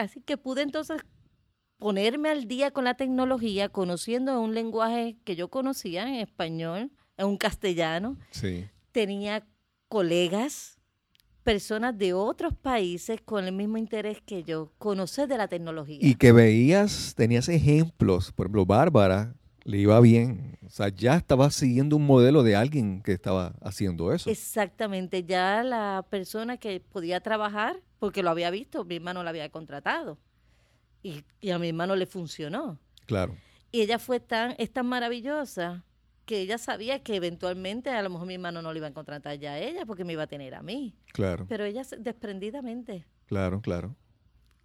Sí. 0.00 0.04
Así 0.04 0.20
que 0.20 0.36
pude 0.36 0.62
entonces 0.62 1.00
ponerme 1.78 2.28
al 2.28 2.46
día 2.46 2.70
con 2.70 2.84
la 2.84 2.94
tecnología, 2.94 3.68
conociendo 3.68 4.40
un 4.40 4.54
lenguaje 4.54 5.16
que 5.24 5.34
yo 5.36 5.48
conocía 5.48 6.06
en 6.08 6.16
español, 6.16 6.90
en 7.16 7.26
un 7.26 7.36
castellano, 7.36 8.16
Sí. 8.30 8.66
tenía 8.92 9.46
colegas, 9.88 10.78
personas 11.42 11.96
de 11.96 12.12
otros 12.12 12.54
países 12.54 13.20
con 13.22 13.46
el 13.46 13.52
mismo 13.52 13.78
interés 13.78 14.20
que 14.20 14.44
yo, 14.44 14.72
conocer 14.78 15.26
de 15.26 15.38
la 15.38 15.48
tecnología. 15.48 15.98
Y 16.00 16.14
que 16.14 16.32
veías, 16.32 17.14
tenías 17.16 17.48
ejemplos. 17.48 18.30
Por 18.32 18.46
ejemplo, 18.46 18.66
Bárbara 18.66 19.34
le 19.64 19.78
iba 19.78 19.98
bien. 20.00 20.58
O 20.66 20.70
sea, 20.70 20.88
ya 20.88 21.16
estaba 21.16 21.50
siguiendo 21.50 21.96
un 21.96 22.06
modelo 22.06 22.42
de 22.42 22.56
alguien 22.56 23.02
que 23.02 23.12
estaba 23.12 23.54
haciendo 23.62 24.12
eso. 24.12 24.28
Exactamente, 24.30 25.24
ya 25.24 25.62
la 25.64 26.06
persona 26.10 26.58
que 26.58 26.80
podía 26.80 27.20
trabajar, 27.20 27.80
porque 28.00 28.24
lo 28.24 28.30
había 28.30 28.50
visto, 28.50 28.84
mi 28.84 28.96
hermano 28.96 29.22
la 29.22 29.30
había 29.30 29.48
contratado 29.50 30.18
y, 31.02 31.22
y 31.40 31.50
a 31.50 31.58
mi 31.60 31.68
hermano 31.68 31.94
le 31.94 32.06
funcionó. 32.06 32.80
Claro. 33.06 33.36
Y 33.70 33.82
ella 33.82 34.00
fue 34.00 34.18
tan, 34.18 34.56
es 34.58 34.72
tan 34.72 34.86
maravillosa 34.86 35.84
que 36.24 36.40
ella 36.40 36.58
sabía 36.58 37.02
que 37.02 37.14
eventualmente 37.14 37.90
a 37.90 38.02
lo 38.02 38.10
mejor 38.10 38.26
mi 38.26 38.34
hermano 38.34 38.62
no 38.62 38.72
le 38.72 38.78
iba 38.78 38.88
a 38.88 38.92
contratar 38.92 39.38
ya 39.38 39.52
a 39.52 39.58
ella 39.58 39.86
porque 39.86 40.04
me 40.04 40.14
iba 40.14 40.24
a 40.24 40.26
tener 40.26 40.56
a 40.56 40.62
mí. 40.62 40.96
Claro. 41.12 41.46
Pero 41.48 41.64
ella 41.64 41.82
desprendidamente 41.98 43.06
Claro, 43.30 43.60
claro. 43.60 43.94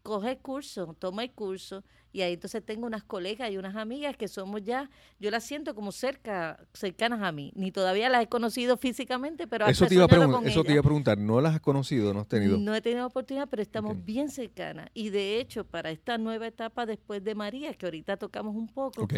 Coge 0.06 0.30
el 0.32 0.38
curso, 0.38 0.96
toma 1.00 1.24
el 1.24 1.32
curso 1.32 1.84
y 2.14 2.22
ahí 2.22 2.34
entonces 2.36 2.64
tengo 2.64 2.86
unas 2.86 3.04
colegas 3.04 3.52
y 3.52 3.58
unas 3.58 3.76
amigas 3.76 4.16
que 4.16 4.28
somos 4.30 4.64
ya, 4.64 4.90
yo 5.20 5.32
las 5.32 5.44
siento 5.44 5.76
como 5.76 5.92
cerca, 5.92 6.66
cercanas 6.74 7.22
a 7.24 7.32
mí. 7.34 7.52
Ni 7.56 7.72
todavía 7.72 8.08
las 8.08 8.24
he 8.24 8.28
conocido 8.30 8.78
físicamente, 8.78 9.48
pero 9.48 9.66
Eso 9.68 9.86
te, 9.88 9.96
iba 9.96 10.04
a 10.04 10.06
he 10.06 10.10
soñado 10.10 10.30
pregun- 10.30 10.36
con 10.36 10.48
eso 10.48 10.64
te 10.64 10.72
iba 10.72 10.80
a 10.80 10.84
preguntar. 10.84 11.18
¿No 11.18 11.42
las 11.42 11.56
has 11.56 11.60
conocido? 11.62 12.14
¿No 12.14 12.22
has 12.22 12.28
tenido? 12.28 12.58
No 12.58 12.74
he 12.74 12.82
tenido 12.82 13.06
oportunidad, 13.08 13.50
pero 13.50 13.62
estamos 13.62 13.98
bien 14.06 14.30
cercanas. 14.30 14.90
Y 14.94 15.10
de 15.10 15.40
hecho, 15.42 15.66
para 15.66 15.90
esta 15.92 16.18
nueva 16.18 16.48
etapa 16.48 16.86
después 16.86 17.22
de 17.24 17.36
María, 17.36 17.74
que 17.74 17.86
ahorita 17.86 18.16
tocamos 18.16 18.56
un 18.56 18.68
poco, 18.68 19.02
Ok. 19.04 19.14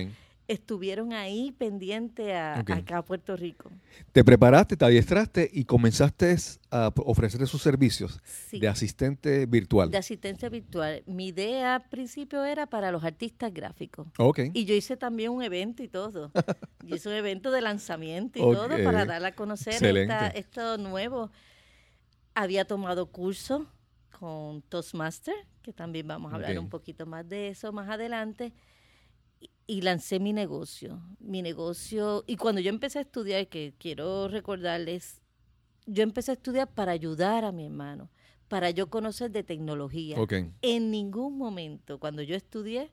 Estuvieron 0.48 1.12
ahí 1.14 1.52
pendientes 1.52 2.32
a, 2.34 2.60
acá 2.60 2.98
a 3.00 3.02
Puerto 3.06 3.36
Rico. 3.36 3.70
Te 4.12 4.24
preparaste, 4.24 4.78
te 4.78 4.86
adiestraste 4.86 5.50
y 5.52 5.66
comenzaste 5.66 6.36
a 6.72 6.92
ofrecer 6.98 7.46
sus 7.48 7.62
servicios 7.62 8.20
Sí, 8.24 8.60
de 8.60 8.68
asistente 8.68 9.46
virtual. 9.46 9.92
de 9.92 9.98
asistencia 9.98 10.48
virtual. 10.50 11.04
Mi 11.06 11.28
idea 11.28 11.76
al 11.76 11.90
principio 11.90 12.46
era 12.46 12.66
para 12.68 12.92
los 12.92 13.04
artistas 13.04 13.54
gráficos. 13.54 14.08
Y 14.54 14.66
yo 14.66 14.74
hice 14.74 14.96
también 14.98 15.32
un 15.32 15.44
evento 15.44 15.84
y 15.84 15.88
todo. 15.88 16.32
Yo 16.86 16.96
hice 16.96 17.10
un 17.10 17.16
evento 17.16 17.52
de 17.52 17.60
lanzamiento 17.62 18.40
y 18.40 18.42
todo 18.42 18.70
para 18.70 19.04
dar 19.06 19.26
a 19.26 19.36
conocer 19.36 19.74
esta- 19.86 20.28
esto 20.30 20.78
nuevo. 20.78 21.30
Había 22.34 22.66
tomado 22.66 23.08
curso 23.12 23.68
con 24.20 24.62
Toastmaster, 24.64 25.36
que 25.62 25.74
también 25.74 26.08
vamos 26.08 26.32
a 26.32 26.36
hablar 26.36 26.58
un 26.60 26.70
poquito 26.70 27.06
más 27.06 27.28
de 27.28 27.50
eso 27.50 27.72
más 27.74 27.90
adelante. 27.90 28.54
Y, 29.68 29.82
lancé 29.82 30.20
mi 30.20 30.32
negocio. 30.32 31.02
Mi 31.20 31.42
negocio. 31.42 32.24
Y 32.26 32.38
cuando 32.38 32.62
yo 32.62 32.70
empecé 32.70 33.00
a 33.00 33.02
estudiar, 33.02 33.48
que 33.48 33.74
quiero 33.78 34.30
recordarles, 34.30 35.22
yo 35.86 36.04
empecé 36.04 36.32
a 36.32 36.36
estudiar 36.36 36.70
para 36.70 36.94
ayudar 36.94 37.44
a 37.44 37.52
mi 37.52 37.66
hermano, 37.66 38.10
para 38.48 38.70
yo 38.72 38.90
conocer 38.90 39.30
de 39.32 39.44
tecnología. 39.44 40.20
Ok. 40.20 40.34
En 40.62 40.90
ningún 40.92 41.38
momento, 41.38 42.00
cuando 42.00 42.22
yo 42.22 42.36
estudié, 42.36 42.92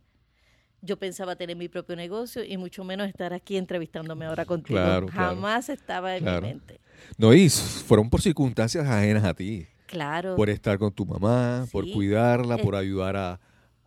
yo 0.83 0.99
pensaba 0.99 1.37
tener 1.37 1.57
mi 1.57 1.69
propio 1.69 1.97
negocio 1.97 2.45
y 2.45 2.57
mucho 2.57 2.85
menos 2.85 3.09
estar 3.09 3.33
aquí 3.33 3.57
entrevistándome 3.57 4.27
ahora 4.27 4.45
contigo. 4.45 4.79
Claro, 4.79 5.07
claro. 5.07 5.29
Jamás 5.37 5.69
estaba 5.69 6.17
en 6.17 6.25
Claro. 6.25 6.43
mi 6.43 6.49
mente. 6.49 6.81
No, 7.17 7.33
y 7.33 7.49
fueron 7.49 8.11
por 8.11 8.21
circunstancias 8.21 8.87
ajenas 8.87 9.25
a 9.25 9.33
ti. 9.33 9.67
Claro. 9.87 10.35
Por 10.37 10.51
estar 10.51 10.79
con 10.79 10.93
tu 10.93 11.07
mamá, 11.07 11.67
por 11.71 11.91
cuidarla, 11.91 12.59
por 12.59 12.75
ayudar 12.75 13.17
a, 13.17 13.41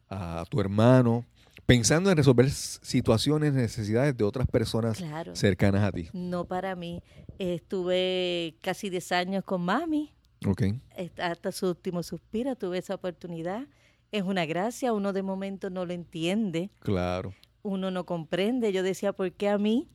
a 0.10 0.46
tu 0.50 0.60
hermano. 0.62 1.26
Pensando 1.68 2.10
en 2.10 2.16
resolver 2.16 2.50
situaciones, 2.50 3.54
necesidades 3.54 4.16
de 4.16 4.24
otras 4.24 4.48
personas 4.48 4.98
Claro. 5.00 5.36
cercanas 5.36 5.84
a 5.84 5.92
ti. 5.92 6.08
No 6.14 6.46
para 6.46 6.78
mí. 6.78 7.04
Estuve 7.40 8.56
casi 8.62 8.90
10 8.90 9.12
años 9.12 9.44
con 9.44 9.62
mami. 9.64 10.14
Ok. 10.46 10.62
est- 10.96 11.20
Hasta 11.20 11.52
su 11.52 11.68
último 11.68 12.04
suspiro 12.04 12.56
tuve 12.56 12.78
esa 12.78 12.96
oportunidad. 12.96 13.68
Es 14.14 14.24
una 14.24 14.46
gracia. 14.46 14.94
Uno 14.94 15.12
de 15.12 15.24
momento 15.24 15.70
no 15.70 15.86
lo 15.86 15.92
entiende. 15.92 16.70
Claro. 16.80 17.34
Uno 17.64 17.92
no 17.92 18.06
comprende. 18.06 18.72
Yo 18.72 18.82
decía, 18.82 19.12
¿por 19.12 19.34
qué 19.34 19.50
a 19.50 19.58
mí? 19.58 19.90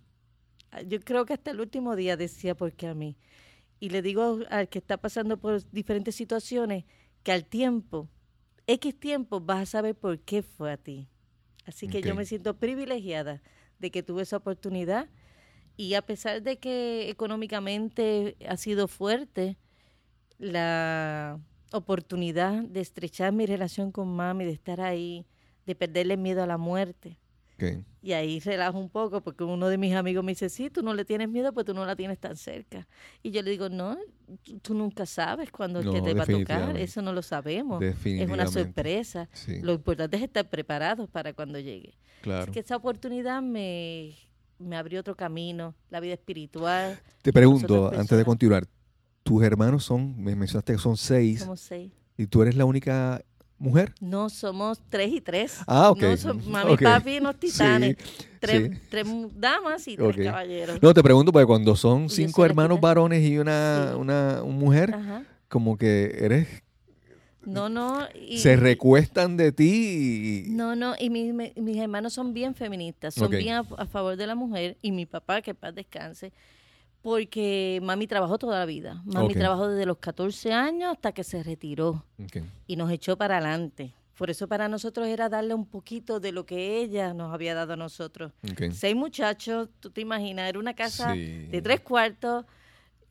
Yo 0.86 1.00
creo 1.00 1.24
que 1.24 1.32
hasta 1.32 1.52
el 1.52 1.60
último 1.60 1.96
día 1.96 2.18
decía, 2.18 2.54
¿por 2.54 2.72
qué 2.74 2.88
a 2.88 2.94
mí? 2.94 3.16
Y 3.80 3.88
le 3.88 4.02
digo 4.02 4.40
al 4.50 4.68
que 4.68 4.78
está 4.78 4.98
pasando 4.98 5.38
por 5.38 5.62
diferentes 5.70 6.14
situaciones 6.16 6.84
que 7.22 7.32
al 7.32 7.46
tiempo, 7.46 8.10
X 8.66 8.94
tiempo, 9.00 9.40
vas 9.40 9.60
a 9.62 9.66
saber 9.66 9.94
por 9.94 10.18
qué 10.20 10.42
fue 10.42 10.70
a 10.70 10.76
ti. 10.76 11.08
Así 11.66 11.88
que 11.88 12.02
yo 12.02 12.14
me 12.14 12.24
siento 12.24 12.54
privilegiada 12.54 13.42
de 13.78 13.90
que 13.90 14.02
tuve 14.02 14.22
esa 14.22 14.36
oportunidad 14.36 15.08
y 15.76 15.94
a 15.94 16.02
pesar 16.02 16.42
de 16.42 16.58
que 16.58 17.08
económicamente 17.08 18.36
ha 18.48 18.56
sido 18.56 18.88
fuerte, 18.88 19.56
la 20.38 21.40
oportunidad 21.72 22.62
de 22.64 22.80
estrechar 22.80 23.32
mi 23.32 23.46
relación 23.46 23.92
con 23.92 24.14
mami, 24.14 24.44
de 24.44 24.52
estar 24.52 24.80
ahí, 24.80 25.24
de 25.66 25.74
perderle 25.74 26.16
miedo 26.16 26.42
a 26.42 26.46
la 26.46 26.58
muerte. 26.58 27.18
Y 28.02 28.12
ahí 28.12 28.40
relajo 28.40 28.78
un 28.78 28.88
poco 28.88 29.20
porque 29.20 29.44
uno 29.44 29.68
de 29.68 29.78
mis 29.78 29.94
amigos 29.94 30.24
me 30.24 30.32
dice, 30.32 30.48
sí, 30.48 30.70
tú 30.70 30.82
no 30.82 30.92
le 30.94 31.04
tienes 31.04 31.28
miedo, 31.28 31.52
pues 31.52 31.64
tú 31.66 31.72
no 31.74 31.84
la 31.86 31.94
tienes 31.94 32.18
tan 32.18 32.36
cerca. 32.36 32.88
Y 33.22 33.30
yo 33.30 33.42
le 33.42 33.50
digo, 33.52 33.68
no, 33.68 33.96
tú, 34.42 34.58
tú 34.58 34.74
nunca 34.74 35.06
sabes 35.06 35.50
cuándo 35.52 35.80
es 35.80 35.86
que 35.86 36.02
te 36.02 36.14
va 36.14 36.24
a 36.24 36.26
tocar, 36.26 36.76
eso 36.76 37.00
no 37.02 37.12
lo 37.12 37.22
sabemos. 37.22 37.82
Es 37.82 38.28
una 38.30 38.46
sorpresa. 38.48 39.28
Sí, 39.32 39.60
Lo 39.62 39.72
importante 39.74 40.16
es 40.16 40.22
estar 40.24 40.48
preparados 40.48 41.08
para 41.08 41.32
cuando 41.32 41.58
llegue. 41.60 41.94
claro. 42.22 42.42
Así 42.42 42.50
que 42.52 42.60
esa 42.60 42.76
oportunidad 42.76 43.40
me, 43.42 44.16
me 44.58 44.76
abrió 44.76 45.00
otro 45.00 45.14
camino, 45.16 45.74
la 45.90 46.00
vida 46.00 46.14
espiritual. 46.14 46.98
Te 47.22 47.32
pregunto, 47.32 47.92
antes 47.96 48.18
de 48.18 48.24
continuar, 48.24 48.66
tus 49.22 49.42
hermanos 49.44 49.84
son, 49.84 50.20
me 50.20 50.34
mencionaste 50.34 50.72
que 50.72 50.78
son 50.80 50.96
seis, 50.96 51.40
Somos 51.40 51.60
seis. 51.60 51.92
y 52.16 52.26
tú 52.26 52.42
eres 52.42 52.56
la 52.56 52.64
única 52.64 53.22
mujer. 53.62 53.94
No, 54.00 54.28
somos 54.28 54.80
tres 54.90 55.10
y 55.12 55.20
tres. 55.20 55.58
Ah, 55.66 55.90
ok. 55.90 56.00
No, 56.02 56.16
son 56.16 56.50
mami, 56.50 56.72
Ok. 56.72 56.82
papi 56.82 57.10
y 57.14 57.18
unos 57.18 57.36
titanes. 57.36 57.96
Sí, 57.98 58.26
tres, 58.40 58.70
sí. 58.72 58.78
tres 58.90 59.06
damas 59.36 59.86
y 59.88 59.96
tres 59.96 60.16
caballeros. 60.16 60.82
No, 60.82 60.92
te 60.92 61.02
pregunto 61.02 61.32
porque 61.32 61.46
cuando 61.46 61.76
son 61.76 62.10
cinco 62.10 62.44
hermanos 62.44 62.80
varones 62.80 63.22
y 63.24 63.38
una, 63.38 63.90
Sí. 63.92 63.98
una 63.98 64.42
un 64.42 64.58
mujer, 64.58 64.94
Ajá. 64.94 65.22
como 65.48 65.76
que 65.76 66.16
eres, 66.20 66.48
No, 67.44 67.68
no. 67.68 68.06
Y, 68.14 68.38
se 68.38 68.54
recuestan 68.56 69.36
de 69.36 69.50
ti 69.50 70.44
y... 70.46 70.50
No, 70.50 70.76
no, 70.76 70.94
y 70.98 71.10
mis, 71.10 71.34
mis 71.56 71.76
hermanos 71.76 72.12
son 72.12 72.32
bien 72.32 72.54
feministas, 72.54 73.14
son 73.14 73.30
bien 73.30 73.54
a, 73.56 73.64
a 73.78 73.86
favor 73.86 74.16
de 74.16 74.26
la 74.28 74.34
mujer, 74.36 74.76
y 74.80 74.92
mi 74.92 75.06
papá, 75.06 75.42
que 75.42 75.52
paz 75.52 75.74
descanse, 75.74 76.32
Porque 77.02 77.80
mami 77.82 78.06
trabajó 78.06 78.38
toda 78.38 78.58
la 78.60 78.64
vida. 78.66 79.02
Mami 79.04 79.34
trabajó 79.34 79.68
desde 79.68 79.86
los 79.86 79.98
14 79.98 80.52
años 80.52 80.92
hasta 80.92 81.12
que 81.12 81.24
se 81.24 81.42
retiró 81.42 82.04
y 82.66 82.76
nos 82.76 82.90
echó 82.90 83.16
para 83.18 83.38
adelante. 83.38 83.92
Por 84.16 84.30
eso 84.30 84.46
para 84.46 84.68
nosotros 84.68 85.08
era 85.08 85.28
darle 85.28 85.52
un 85.54 85.66
poquito 85.66 86.20
de 86.20 86.30
lo 86.30 86.46
que 86.46 86.80
ella 86.80 87.12
nos 87.12 87.34
había 87.34 87.54
dado 87.54 87.72
a 87.72 87.76
nosotros. 87.76 88.32
Seis 88.72 88.94
muchachos, 88.94 89.68
tú 89.80 89.90
te 89.90 90.00
imaginas, 90.00 90.48
era 90.48 90.58
una 90.60 90.74
casa 90.74 91.12
Sí. 91.14 91.46
de 91.46 91.60
tres 91.60 91.80
cuartos 91.80 92.44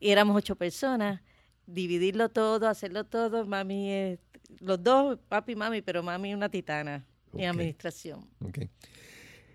y 0.00 0.08
éramos 0.10 0.36
ocho 0.36 0.56
personas. 0.56 1.20
Dividirlo 1.66 2.30
todo, 2.30 2.66
hacerlo 2.68 3.04
todo, 3.04 3.44
mami, 3.46 4.16
los 4.60 4.82
dos, 4.82 5.18
papi 5.28 5.52
y 5.52 5.56
mami, 5.56 5.82
pero 5.82 6.02
mami 6.02 6.32
una 6.32 6.48
titana 6.48 7.04
en 7.34 7.48
administración. 7.50 8.26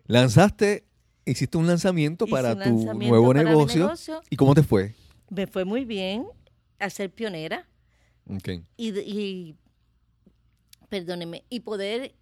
Lanzaste, 0.05 0.85
hiciste 1.31 1.57
un 1.57 1.67
lanzamiento 1.67 2.25
Hice 2.25 2.31
para 2.31 2.49
un 2.53 2.59
tu 2.63 2.69
lanzamiento 2.69 3.07
nuevo 3.15 3.27
para 3.33 3.43
negocio. 3.43 3.83
negocio. 3.85 4.21
¿Y 4.29 4.35
cómo 4.35 4.53
te 4.55 4.63
fue? 4.63 4.95
Me 5.29 5.47
fue 5.47 5.65
muy 5.65 5.85
bien 5.85 6.25
a 6.79 6.89
ser 6.89 7.11
pionera 7.11 7.67
Ok. 8.29 8.49
y, 8.77 8.97
y 8.99 9.55
perdónenme, 10.89 11.43
y 11.49 11.59
poder 11.61 12.15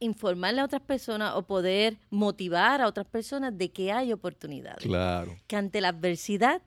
informarle 0.00 0.60
a 0.62 0.64
otras 0.64 0.82
personas 0.82 1.34
o 1.34 1.46
poder 1.46 1.98
motivar 2.10 2.80
a 2.80 2.86
otras 2.88 3.06
personas 3.06 3.56
de 3.56 3.70
que 3.70 3.92
hay 3.92 4.12
oportunidades. 4.12 4.82
Claro, 4.82 5.36
Que 5.46 5.56
ante 5.56 5.80
la 5.80 5.88
adversidad 5.88 6.62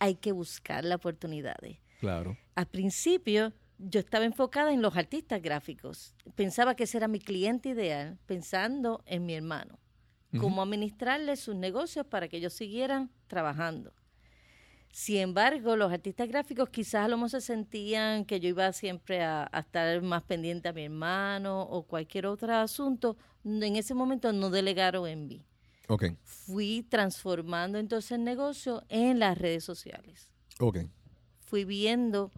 hay 0.00 0.16
que 0.16 0.32
buscar 0.32 0.84
las 0.84 0.96
oportunidades. 0.96 1.78
claro. 2.00 2.36
Al 2.54 2.66
principio 2.66 3.52
yo 3.78 4.00
estaba 4.00 4.24
enfocada 4.26 4.72
en 4.72 4.82
los 4.82 4.96
artistas 4.96 5.40
gráficos. 5.40 6.14
Pensaba 6.34 6.74
que 6.76 6.84
ese 6.84 6.98
era 6.98 7.08
mi 7.08 7.18
cliente 7.18 7.70
ideal, 7.70 8.18
pensando 8.26 9.02
en 9.06 9.24
mi 9.24 9.34
hermano. 9.34 9.78
Cómo 10.38 10.62
administrarle 10.62 11.36
sus 11.36 11.54
negocios 11.54 12.06
para 12.06 12.26
que 12.28 12.38
ellos 12.38 12.54
siguieran 12.54 13.10
trabajando. 13.26 13.92
Sin 14.90 15.18
embargo, 15.18 15.76
los 15.76 15.92
artistas 15.92 16.28
gráficos 16.28 16.68
quizás 16.68 17.04
a 17.04 17.08
lo 17.08 17.16
mejor 17.16 17.30
se 17.30 17.40
sentían 17.40 18.24
que 18.24 18.40
yo 18.40 18.48
iba 18.48 18.72
siempre 18.72 19.22
a, 19.22 19.48
a 19.50 19.60
estar 19.60 20.00
más 20.02 20.22
pendiente 20.22 20.68
a 20.68 20.72
mi 20.72 20.84
hermano 20.84 21.62
o 21.62 21.82
cualquier 21.82 22.26
otro 22.26 22.54
asunto. 22.54 23.16
En 23.44 23.76
ese 23.76 23.94
momento 23.94 24.32
no 24.32 24.50
delegaron 24.50 25.06
en 25.08 25.26
mí. 25.26 25.44
Ok, 25.88 26.04
Fui 26.24 26.86
transformando 26.88 27.78
entonces 27.78 28.12
el 28.12 28.24
negocio 28.24 28.84
en 28.88 29.18
las 29.18 29.36
redes 29.36 29.64
sociales 29.64 30.30
ok. 30.60 30.78
fui 31.40 31.64
viendo, 31.64 32.30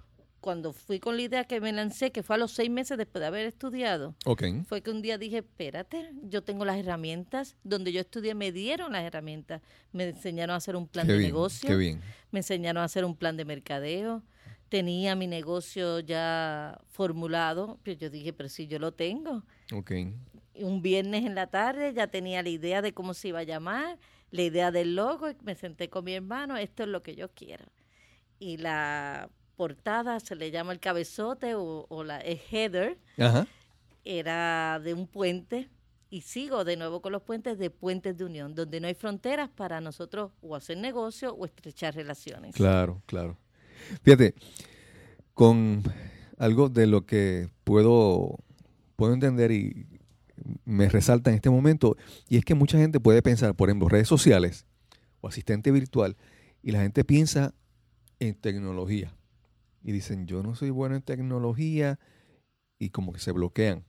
cuando 0.45 0.75
fui 0.75 1.01
con 1.01 1.17
la 1.17 1.23
idea 1.23 1.45
que 1.45 1.59
me 1.59 1.73
lancé, 1.73 2.13
que 2.13 2.23
fue 2.23 2.37
a 2.37 2.39
los 2.39 2.53
seis 2.53 2.69
meses 2.69 2.99
después 2.99 3.21
de 3.21 3.29
haber 3.29 3.47
estudiado, 3.47 4.15
Ok, 4.27 4.43
fue 4.69 4.83
que 4.83 4.91
un 4.91 5.01
día 5.01 5.17
dije, 5.17 5.39
espérate, 5.39 6.11
yo 6.25 6.43
tengo 6.45 6.67
las 6.67 6.77
herramientas, 6.77 7.57
donde 7.65 7.93
yo 7.93 8.01
estudié 8.03 8.35
me 8.35 8.53
dieron 8.53 8.93
las 8.93 9.05
herramientas, 9.05 9.63
me 9.93 10.05
enseñaron 10.05 10.53
a 10.53 10.57
hacer 10.59 10.77
un 10.77 10.87
plan 10.87 11.07
qué 11.07 11.13
de 11.15 11.19
bien, 11.21 11.31
negocio, 11.31 11.67
qué 11.67 11.77
bien. 11.77 12.03
me 12.31 12.41
enseñaron 12.41 12.83
a 12.83 12.85
hacer 12.85 13.07
un 13.07 13.17
plan 13.17 13.39
de 13.39 13.47
mercadeo, 13.47 14.23
tenía 14.69 15.15
mi 15.15 15.27
negocio 15.27 16.01
ya 16.01 16.79
formulado, 16.91 17.79
pero 17.83 17.99
yo 17.99 18.11
dije, 18.11 18.35
pero 18.35 18.51
si 18.51 18.67
yo 18.67 18.79
lo 18.79 18.93
tengo, 18.93 19.45
Ok, 19.73 19.93
un 20.57 20.83
viernes 20.83 21.25
en 21.25 21.35
la 21.35 21.47
tarde 21.47 21.95
ya 21.95 22.09
tenía 22.09 22.43
la 22.43 22.51
idea 22.51 22.83
de 22.83 22.93
cómo 22.93 23.15
se 23.15 23.29
iba 23.29 23.39
a 23.39 23.45
llamar, 23.45 23.99
la 24.31 24.43
idea 24.43 24.71
del 24.71 24.95
logo, 24.95 25.31
y 25.31 25.37
me 25.43 25.55
senté 25.55 25.89
con 25.89 26.05
mi 26.05 26.13
hermano, 26.13 26.59
esto 26.59 26.83
es 26.83 26.91
lo 26.91 27.03
que 27.03 27.17
yo 27.17 27.31
quiero. 27.31 27.65
Y 28.39 28.59
la 28.59 29.31
portada 29.57 30.21
se 30.21 30.37
le 30.37 30.51
llama 30.51 30.73
el 30.73 30.81
cabezote 30.81 31.55
o, 31.55 31.87
o 31.89 32.05
la 32.05 32.19
el 32.19 32.41
header, 32.51 32.99
ajá. 33.19 33.47
era 34.05 34.81
de 34.81 34.95
un 34.95 35.07
puente 35.07 35.69
y 36.11 36.21
sigo 36.21 36.65
de 36.65 36.77
nuevo 36.77 37.03
con 37.03 37.11
los 37.11 37.23
puentes 37.23 37.59
de 37.59 37.71
puentes 37.71 38.17
de 38.17 38.25
unión, 38.25 38.55
donde 38.55 38.81
no 38.81 38.87
hay 38.87 38.95
fronteras 38.95 39.51
para 39.51 39.81
nosotros 39.81 40.31
o 40.43 40.55
hacer 40.55 40.79
negocio 40.79 41.35
o 41.35 41.45
estrechar 41.45 41.95
relaciones. 41.95 42.55
Claro, 42.55 43.03
claro. 43.07 43.37
Fíjate, 44.03 44.35
con 45.35 45.83
algo 46.39 46.69
de 46.69 46.87
lo 46.87 47.05
que 47.05 47.49
puedo, 47.65 48.39
puedo 48.97 49.13
entender 49.13 49.51
y 49.51 49.87
me 50.65 50.89
resalta 50.89 51.31
en 51.31 51.37
este 51.37 51.51
momento, 51.51 51.97
y 52.29 52.37
es 52.37 52.45
que 52.45 52.55
mucha 52.55 52.79
gente 52.79 53.01
puede 53.01 53.23
pensar, 53.23 53.55
por 53.55 53.69
ejemplo, 53.69 53.89
redes 53.89 54.09
sociales 54.09 54.67
o 55.21 55.29
asistente 55.29 55.71
virtual, 55.71 56.17
y 56.63 56.73
la 56.73 56.83
gente 56.83 57.05
piensa 57.05 57.55
en 58.21 58.35
tecnología. 58.35 59.15
Y 59.85 59.93
dicen, 59.93 60.27
yo 60.27 60.43
no 60.43 60.57
soy 60.57 60.71
bueno 60.71 60.97
en 60.97 61.03
tecnología, 61.03 62.01
y 62.79 62.91
como 62.91 63.13
que 63.13 63.21
se 63.21 63.33
bloquean. 63.33 63.85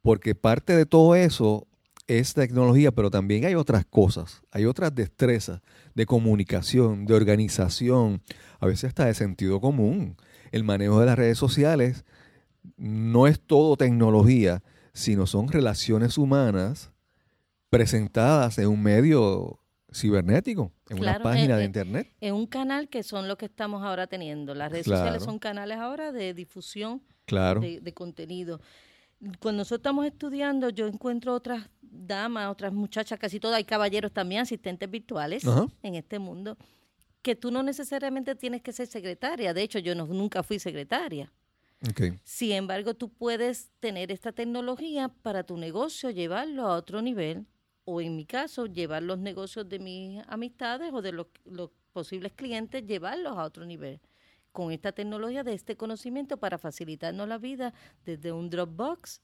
Porque 0.00 0.34
parte 0.34 0.76
de 0.76 0.86
todo 0.86 1.14
eso 1.14 1.66
es 2.06 2.34
tecnología, 2.34 2.92
pero 2.92 3.10
también 3.10 3.44
hay 3.44 3.54
otras 3.54 3.84
cosas, 3.86 4.42
hay 4.50 4.64
otras 4.64 4.94
destrezas 4.94 5.60
de 5.94 6.06
comunicación, 6.06 7.06
de 7.06 7.14
organización, 7.14 8.22
a 8.58 8.66
veces 8.66 8.88
hasta 8.88 9.06
de 9.06 9.14
sentido 9.14 9.60
común. 9.60 10.16
El 10.50 10.64
manejo 10.64 11.00
de 11.00 11.06
las 11.06 11.16
redes 11.16 11.38
sociales 11.38 12.04
no 12.76 13.26
es 13.26 13.40
todo 13.40 13.76
tecnología, 13.76 14.62
sino 14.92 15.26
son 15.26 15.48
relaciones 15.48 16.18
humanas 16.18 16.90
presentadas 17.70 18.58
en 18.58 18.68
un 18.68 18.82
medio 18.82 19.61
cibernético, 19.92 20.72
en 20.88 20.98
una 21.00 21.18
página 21.20 21.56
de 21.56 21.64
internet. 21.64 22.08
En 22.20 22.34
un 22.34 22.46
canal 22.46 22.88
que 22.88 23.02
son 23.02 23.28
lo 23.28 23.36
que 23.36 23.46
estamos 23.46 23.82
ahora 23.82 24.06
teniendo. 24.06 24.54
Las 24.54 24.70
redes 24.72 24.84
Claro. 24.86 25.00
sociales 25.00 25.22
son 25.24 25.38
canales 25.38 25.78
ahora 25.78 26.12
de 26.12 26.34
difusión 26.34 27.02
Claro, 27.26 27.60
de, 27.60 27.80
de 27.80 27.92
contenido. 27.94 28.60
Cuando 29.38 29.58
nosotros 29.60 29.78
estamos 29.80 30.06
estudiando, 30.06 30.70
yo 30.70 30.86
encuentro 30.88 31.32
otras 31.34 31.68
damas, 31.80 32.50
otras 32.50 32.72
muchachas, 32.72 33.18
casi 33.18 33.38
todas, 33.38 33.56
hay 33.58 33.64
caballeros 33.64 34.12
también, 34.12 34.40
asistentes 34.42 34.90
virtuales 34.90 35.46
Ajá. 35.46 35.66
en 35.82 35.94
este 35.94 36.18
mundo, 36.18 36.56
que 37.22 37.36
tú 37.36 37.52
no 37.52 37.62
necesariamente 37.62 38.34
tienes 38.34 38.62
que 38.62 38.72
ser 38.72 38.88
secretaria. 38.88 39.54
De 39.54 39.62
hecho, 39.62 39.78
yo 39.78 39.94
no, 39.94 40.06
nunca 40.06 40.42
fui 40.42 40.58
secretaria. 40.58 41.30
Sin 42.24 42.52
embargo, 42.52 42.94
tú 42.94 43.08
puedes 43.08 43.70
tener 43.80 44.12
esta 44.12 44.30
tecnología 44.32 45.08
para 45.08 45.42
tu 45.42 45.56
negocio, 45.56 46.10
llevarlo 46.10 46.66
a 46.66 46.76
otro 46.76 47.02
nivel, 47.02 47.46
o 47.84 48.00
en 48.00 48.16
mi 48.16 48.24
caso, 48.24 48.66
llevar 48.66 49.02
los 49.02 49.18
negocios 49.18 49.68
de 49.68 49.78
mis 49.78 50.22
amistades 50.28 50.92
o 50.92 51.02
de 51.02 51.12
los, 51.12 51.26
los 51.44 51.70
posibles 51.92 52.32
clientes, 52.32 52.86
llevarlos 52.86 53.36
a 53.36 53.44
otro 53.44 53.64
nivel. 53.64 54.00
Con 54.52 54.70
esta 54.70 54.92
tecnología 54.92 55.42
de 55.42 55.54
este 55.54 55.76
conocimiento 55.76 56.36
para 56.36 56.58
facilitarnos 56.58 57.26
la 57.26 57.38
vida 57.38 57.72
desde 58.04 58.32
un 58.32 58.50
Dropbox 58.50 59.22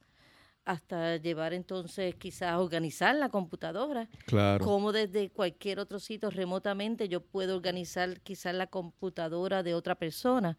hasta 0.64 1.16
llevar 1.16 1.54
entonces 1.54 2.14
quizás 2.16 2.58
organizar 2.58 3.14
la 3.14 3.30
computadora, 3.30 4.06
claro. 4.26 4.62
como 4.64 4.92
desde 4.92 5.30
cualquier 5.30 5.78
otro 5.80 5.98
sitio 5.98 6.28
remotamente 6.28 7.08
yo 7.08 7.22
puedo 7.22 7.56
organizar 7.56 8.20
quizás 8.20 8.54
la 8.54 8.66
computadora 8.66 9.62
de 9.62 9.74
otra 9.74 9.94
persona. 9.94 10.58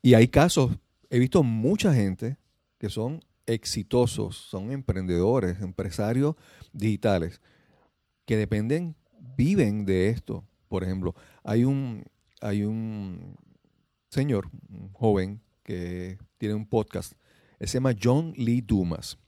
Y 0.00 0.14
hay 0.14 0.28
casos, 0.28 0.70
he 1.10 1.18
visto 1.18 1.42
mucha 1.42 1.92
gente 1.92 2.38
que 2.78 2.88
son 2.88 3.22
exitosos, 3.52 4.36
son 4.36 4.72
emprendedores, 4.72 5.60
empresarios 5.60 6.36
digitales, 6.72 7.40
que 8.26 8.36
dependen, 8.36 8.96
viven 9.36 9.84
de 9.84 10.08
esto. 10.08 10.44
Por 10.68 10.84
ejemplo, 10.84 11.14
hay 11.42 11.64
un, 11.64 12.04
hay 12.40 12.62
un 12.62 13.36
señor, 14.08 14.50
un 14.68 14.92
joven, 14.92 15.40
que 15.62 16.18
tiene 16.38 16.54
un 16.54 16.66
podcast, 16.66 17.12
él 17.58 17.68
se 17.68 17.74
llama 17.74 17.94
John 18.00 18.32
Lee 18.36 18.60
Dumas. 18.60 19.18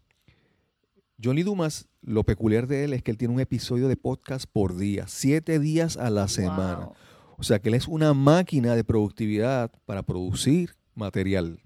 John 1.23 1.37
Lee 1.37 1.43
Dumas, 1.43 1.87
lo 2.01 2.25
peculiar 2.25 2.67
de 2.67 2.85
él 2.85 2.95
es 2.95 3.03
que 3.03 3.11
él 3.11 3.19
tiene 3.19 3.35
un 3.35 3.41
episodio 3.41 3.89
de 3.89 3.97
podcast 3.97 4.47
por 4.51 4.77
día, 4.77 5.07
siete 5.07 5.59
días 5.59 5.97
a 5.97 6.11
la 6.11 6.27
semana. 6.29 6.87
Wow. 6.87 6.95
O 7.39 7.43
sea 7.45 7.61
que 7.61 7.69
él 7.69 7.75
es 7.75 7.87
una 7.89 8.15
máquina 8.15 8.75
de 8.75 8.85
productividad 8.85 9.71
para 9.85 10.03
producir 10.03 10.75
material. 10.95 11.61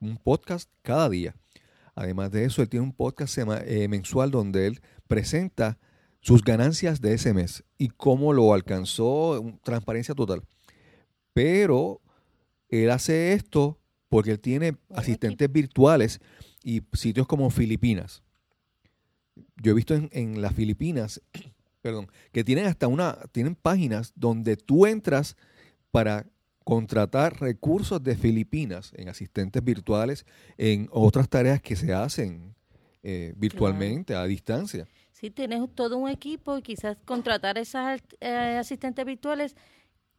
Un 0.00 0.16
podcast 0.18 0.70
cada 0.82 1.08
día. 1.08 1.34
Además 1.94 2.30
de 2.30 2.44
eso, 2.44 2.62
él 2.62 2.68
tiene 2.68 2.86
un 2.86 2.92
podcast 2.92 3.36
eh, 3.38 3.88
mensual 3.88 4.30
donde 4.30 4.66
él 4.66 4.80
presenta 5.06 5.78
sus 6.20 6.42
ganancias 6.42 7.00
de 7.00 7.14
ese 7.14 7.34
mes 7.34 7.64
y 7.76 7.88
cómo 7.88 8.32
lo 8.32 8.54
alcanzó, 8.54 9.58
transparencia 9.62 10.14
total. 10.14 10.42
Pero 11.32 12.00
él 12.68 12.90
hace 12.90 13.32
esto 13.32 13.78
porque 14.08 14.30
él 14.30 14.40
tiene 14.40 14.76
asistentes 14.90 15.50
virtuales 15.50 16.20
y 16.62 16.82
sitios 16.92 17.26
como 17.26 17.50
Filipinas. 17.50 18.22
Yo 19.56 19.72
he 19.72 19.74
visto 19.74 19.94
en, 19.94 20.08
en 20.12 20.40
las 20.40 20.54
Filipinas, 20.54 21.20
perdón, 21.82 22.08
que 22.30 22.44
tienen 22.44 22.66
hasta 22.66 22.86
una, 22.86 23.18
tienen 23.32 23.54
páginas 23.54 24.12
donde 24.14 24.56
tú 24.56 24.86
entras 24.86 25.36
para 25.90 26.26
contratar 26.64 27.40
recursos 27.40 28.02
de 28.02 28.16
Filipinas 28.16 28.92
en 28.96 29.08
asistentes 29.08 29.62
virtuales, 29.62 30.26
en 30.58 30.88
otras 30.90 31.28
tareas 31.28 31.60
que 31.60 31.76
se 31.76 31.92
hacen 31.92 32.54
eh, 33.02 33.34
virtualmente, 33.36 34.14
a 34.14 34.24
distancia. 34.24 34.86
Sí, 35.12 35.30
tienes 35.30 35.62
todo 35.74 35.98
un 35.98 36.08
equipo 36.08 36.58
y 36.58 36.62
quizás 36.62 36.96
contratar 37.04 37.58
esas 37.58 38.00
eh, 38.20 38.56
asistentes 38.58 39.04
virtuales 39.04 39.56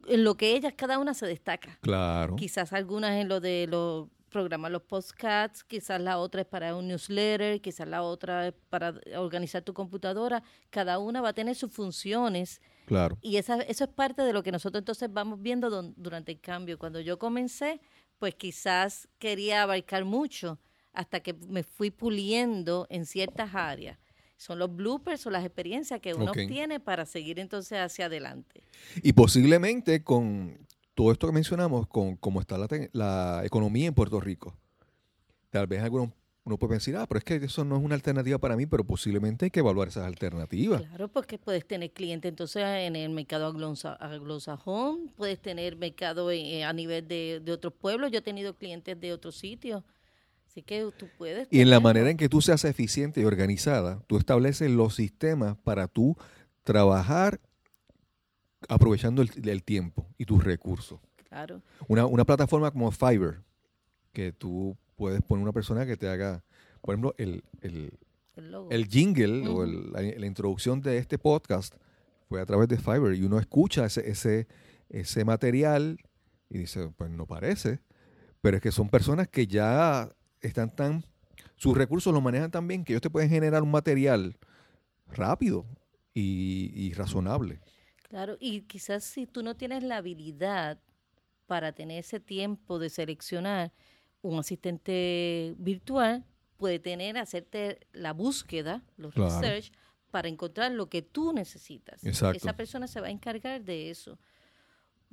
en 0.08 0.24
lo 0.24 0.36
que 0.36 0.56
ellas 0.56 0.74
cada 0.76 1.00
una 1.00 1.14
se 1.14 1.26
destaca. 1.26 1.78
Claro. 1.82 2.36
Quizás 2.36 2.74
algunas 2.74 3.12
en 3.14 3.28
lo 3.28 3.40
de 3.40 3.68
los 3.70 4.08
programar 4.34 4.72
los 4.72 4.82
podcasts, 4.82 5.64
quizás 5.64 6.02
la 6.02 6.18
otra 6.18 6.42
es 6.42 6.48
para 6.48 6.76
un 6.76 6.88
newsletter, 6.90 7.62
quizás 7.62 7.88
la 7.88 8.04
otra 8.04 8.48
es 8.50 8.54
para 8.70 8.94
organizar 9.16 9.62
tu 9.62 9.74
computadora. 9.74 10.44
Cada 10.70 11.00
una 11.00 11.22
va 11.22 11.30
a 11.30 11.34
tener 11.34 11.56
sus 11.56 11.72
funciones. 11.72 12.60
Claro. 12.86 13.18
Y 13.22 13.38
esa, 13.38 13.62
eso 13.62 13.86
es 13.86 13.90
parte 13.92 14.24
de 14.24 14.34
lo 14.34 14.44
que 14.44 14.52
nosotros 14.52 14.82
entonces 14.82 15.10
vamos 15.14 15.42
viendo 15.42 15.70
don- 15.70 15.94
durante 15.96 16.34
el 16.34 16.42
cambio. 16.42 16.78
Cuando 16.78 17.00
yo 17.00 17.18
comencé, 17.18 17.80
pues 18.20 18.36
quizás 18.36 19.08
quería 19.20 19.64
abarcar 19.64 20.04
mucho 20.04 20.60
hasta 20.92 21.22
que 21.22 21.34
me 21.48 21.64
fui 21.64 21.92
puliendo 21.92 22.86
en 22.90 23.06
ciertas 23.06 23.56
áreas. 23.56 23.98
Son 24.38 24.60
los 24.60 24.76
bloopers 24.76 25.26
o 25.26 25.30
las 25.30 25.46
experiencias 25.46 26.02
que 26.02 26.14
uno 26.14 26.32
Ok. 26.32 26.38
obtiene 26.44 26.80
para 26.80 27.06
seguir 27.06 27.40
entonces 27.40 27.80
hacia 27.80 28.08
adelante. 28.08 28.64
Y 29.02 29.14
posiblemente 29.14 30.04
con 30.04 30.58
todo 30.94 31.12
esto 31.12 31.28
que 31.28 31.34
mencionamos, 31.34 31.88
con 31.88 32.16
cómo 32.18 32.40
está 32.40 32.58
la, 32.58 33.42
economía 33.46 33.88
en 33.88 33.94
Puerto 33.94 34.20
Rico, 34.20 34.56
tal 35.50 35.68
vez 35.68 35.82
alguno, 35.82 36.14
uno 36.46 36.58
puede 36.58 36.72
pensar, 36.72 36.98
ah, 36.98 37.08
pero 37.08 37.20
es 37.20 37.24
que 37.24 37.36
eso 37.36 37.64
no 37.64 37.78
es 37.78 37.84
una 37.84 37.96
alternativa 37.96 38.38
para 38.38 38.58
mí, 38.58 38.66
pero 38.66 38.84
posiblemente 38.84 39.46
hay 39.46 39.52
que 39.52 39.62
evaluar 39.62 39.88
esas 39.88 40.06
alternativas. 40.06 40.82
Claro, 40.82 41.08
porque 41.08 41.38
puedes 41.38 41.66
tener 41.66 41.92
clientes 41.92 42.30
entonces 42.30 42.64
en 42.64 42.98
el 42.98 43.12
mercado 43.12 43.48
anglosajón, 43.48 45.10
puedes 45.16 45.40
tener 45.40 45.78
mercado 45.78 46.32
eh, 46.32 46.66
a 46.66 46.74
nivel 46.74 47.08
de, 47.08 47.42
de 47.44 47.52
otros 47.52 47.74
pueblos. 47.74 48.12
Yo 48.12 48.20
he 48.20 48.22
tenido 48.22 48.56
clientes 48.56 49.00
de 49.00 49.14
otros 49.14 49.38
sitios. 49.38 49.84
Así 50.46 50.62
que 50.62 50.88
tú 50.98 51.08
puedes. 51.18 51.48
Y 51.50 51.62
en 51.62 51.70
la 51.70 51.80
manera 51.80 52.10
en 52.10 52.18
que 52.18 52.30
tú 52.30 52.42
seas 52.42 52.66
eficiente 52.66 53.22
y 53.22 53.24
organizada, 53.24 54.04
tú 54.06 54.18
estableces 54.18 54.70
los 54.70 54.96
sistemas 54.96 55.58
para 55.64 55.88
tú 55.88 56.18
trabajar 56.64 57.40
aprovechando 58.70 59.22
el, 59.22 59.32
el 59.48 59.64
tiempo 59.64 60.08
y 60.18 60.26
tus 60.26 60.44
recursos. 60.44 61.00
Claro. 61.30 61.62
Una, 61.88 62.06
una 62.06 62.26
plataforma 62.26 62.72
como 62.72 62.92
Fiverr, 62.92 63.42
que 64.12 64.32
tú 64.32 64.78
puedes 64.96 65.22
poner 65.22 65.44
una 65.44 65.54
persona 65.54 65.86
que 65.86 65.98
te 65.98 66.08
haga, 66.08 66.44
por 66.82 66.94
ejemplo, 66.94 67.16
el, 67.18 67.44
el, 67.62 67.98
El 68.70 68.88
jingle 68.88 69.48
o 69.48 69.66
la, 69.66 70.02
la 70.02 70.26
introducción 70.26 70.82
de 70.82 70.98
este 70.98 71.18
podcast 71.18 71.76
fue 72.30 72.42
a 72.42 72.46
través 72.46 72.68
de 72.68 72.78
Fiverr 72.78 73.16
y 73.16 73.24
uno 73.24 73.40
escucha 73.40 73.86
ese, 73.86 74.10
ese, 74.10 74.48
ese 74.90 75.26
material 75.26 75.98
y 76.50 76.60
dice, 76.60 76.92
pues 76.98 77.10
no 77.10 77.26
parece, 77.26 77.80
pero 78.42 78.58
es 78.58 78.64
que 78.64 78.72
son 78.72 78.90
personas 78.90 79.28
que 79.28 79.48
ya 79.48 80.10
están 80.42 80.70
tan, 80.76 81.04
sus 81.56 81.76
recursos 81.78 82.14
los 82.14 82.22
manejan 82.22 82.52
tan 82.52 82.68
bien 82.68 82.84
que 82.84 82.94
ellos 82.94 83.02
te 83.02 83.10
pueden 83.10 83.30
generar 83.30 83.64
un 83.64 83.72
material 83.72 84.38
rápido 85.08 85.66
y, 86.14 86.72
y 86.76 86.94
razonable. 86.94 87.60
Claro, 88.14 88.38
y 88.40 88.62
quizás 88.62 89.04
si 89.04 89.26
tú 89.26 89.42
no 89.42 89.56
tienes 89.56 89.82
la 89.82 89.98
habilidad 89.98 90.78
para 91.48 91.72
tener 91.72 91.98
ese 91.98 92.20
tiempo 92.20 92.78
de 92.78 92.92
seleccionar 92.92 93.74
un 94.22 94.38
asistente 94.38 95.56
virtual, 95.58 96.24
puede 96.58 96.78
tener, 96.78 97.18
hacerte 97.18 97.80
la 97.92 98.14
búsqueda, 98.14 98.84
los 98.98 99.16
Claro. 99.16 99.42
research, 99.42 99.72
para 100.12 100.28
encontrar 100.28 100.72
lo 100.74 100.90
que 100.90 101.02
tú 101.02 101.34
necesitas. 101.34 102.06
Exacto. 102.06 102.38
Esa 102.38 102.54
persona 102.56 102.86
se 102.86 103.02
va 103.02 103.08
a 103.08 103.10
encargar 103.10 103.64
de 103.64 103.90
eso. 103.90 104.20